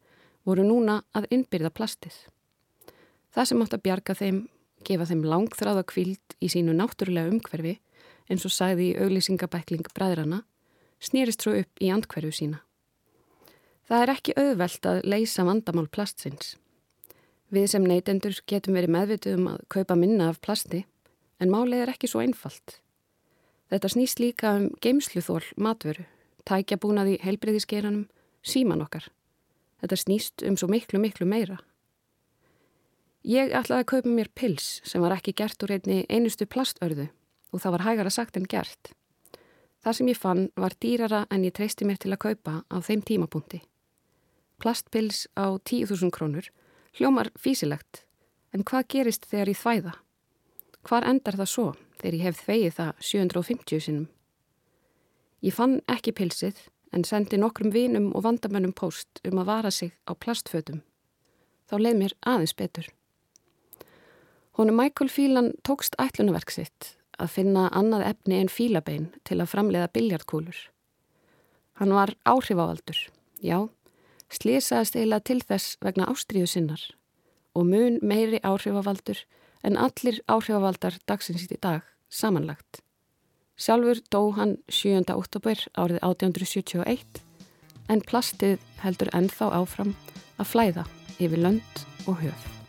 [0.46, 2.14] voru núna að innbyrða plastið.
[3.32, 4.42] Það sem átt að bjarga þeim,
[4.84, 7.78] gefa þeim langþráða kvild í sínu náttúrulega umhverfi
[8.30, 10.42] eins og sagði í auglýsingabækling bræðrana,
[11.02, 12.60] snýrist svo upp í andkverju sína.
[13.88, 16.54] Það er ekki auðvelt að leysa vandamál plastsins.
[17.52, 20.84] Við sem neytendur getum verið meðvitið um að kaupa minna af plasti,
[21.42, 22.78] en málið er ekki svo einfalt.
[23.72, 26.04] Þetta snýst líka um geimsluþól matveru,
[26.44, 28.04] tækja búnaði heilbreyðisgeranum,
[28.44, 29.06] síman okkar.
[29.80, 31.56] Þetta snýst um svo miklu, miklu meira.
[33.24, 37.08] Ég ætlaði að kaupa mér pils sem var ekki gert úr einni einustu plastörðu
[37.54, 38.92] og það var hægara sagt en gert.
[39.80, 43.00] Það sem ég fann var dýrara en ég treysti mér til að kaupa á þeim
[43.08, 43.62] tímapunkti.
[44.60, 46.52] Plastpils á 10.000 krónur
[46.98, 48.04] hljómar físilegt,
[48.52, 49.92] en hvað gerist þegar ég þvæða?
[50.82, 51.66] Hvar endar það svo
[52.00, 54.06] þegar ég hef þvegið það 750 sinum?
[55.42, 56.58] Ég fann ekki pilsið
[56.92, 60.82] en sendi nokkrum vinum og vandamönnum post um að vara sig á plastfötum.
[61.70, 62.88] Þá leið mér aðeins betur.
[64.58, 69.88] Honu Michael Phelan tókst ætlunaverk sitt að finna annað efni en fílabein til að framleiða
[69.94, 70.58] biljartkúlur.
[71.80, 72.98] Hann var áhrifavaldur,
[73.40, 73.68] já,
[74.28, 76.84] slísaðist eiginlega til þess vegna ástríðu sinnar
[77.56, 79.22] og mun meiri áhrifavaldur
[79.62, 81.82] en allir áhrifavaldar dagsins í dag
[82.12, 82.82] samanlagt.
[83.56, 85.04] Sjálfur dó hann 7.
[85.14, 87.22] oktober árið 1871
[87.92, 89.94] en plastið heldur ennþá áfram
[90.38, 90.88] að flæða
[91.18, 92.61] yfir lönd og höf.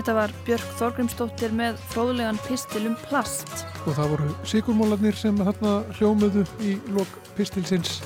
[0.00, 3.50] Þetta var Björk Þorgrimsdóttir með fróðlegan pistil um plast.
[3.84, 7.98] Og það voru sigurmólarnir sem þarna hljómuðu í lok pistilsins.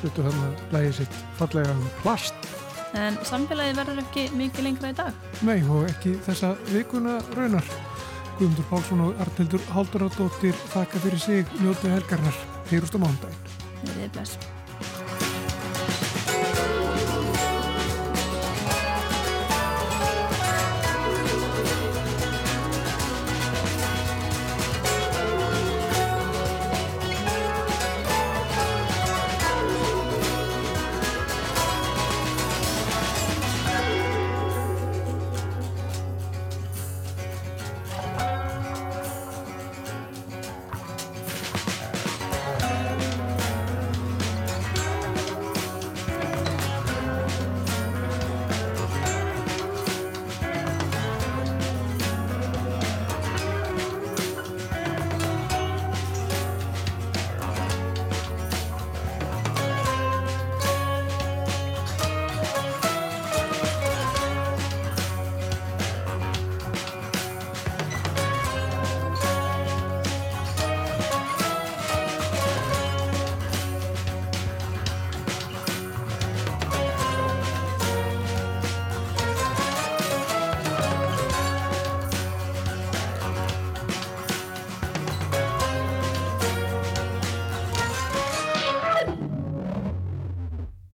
[0.00, 2.48] Hlutu þarna lægið sitt fallega um plast.
[2.98, 5.20] En samfélagi verður ekki mikið lengra í dag?
[5.46, 7.70] Nei, og ekki þessa vikuna raunar.
[8.40, 12.42] Guðmundur Pálsson og Arnildur Halduradóttir þakka fyrir sig njótu helgarnar.
[12.72, 13.54] Heyrust á mándaginn.
[13.84, 14.61] Verðið bless.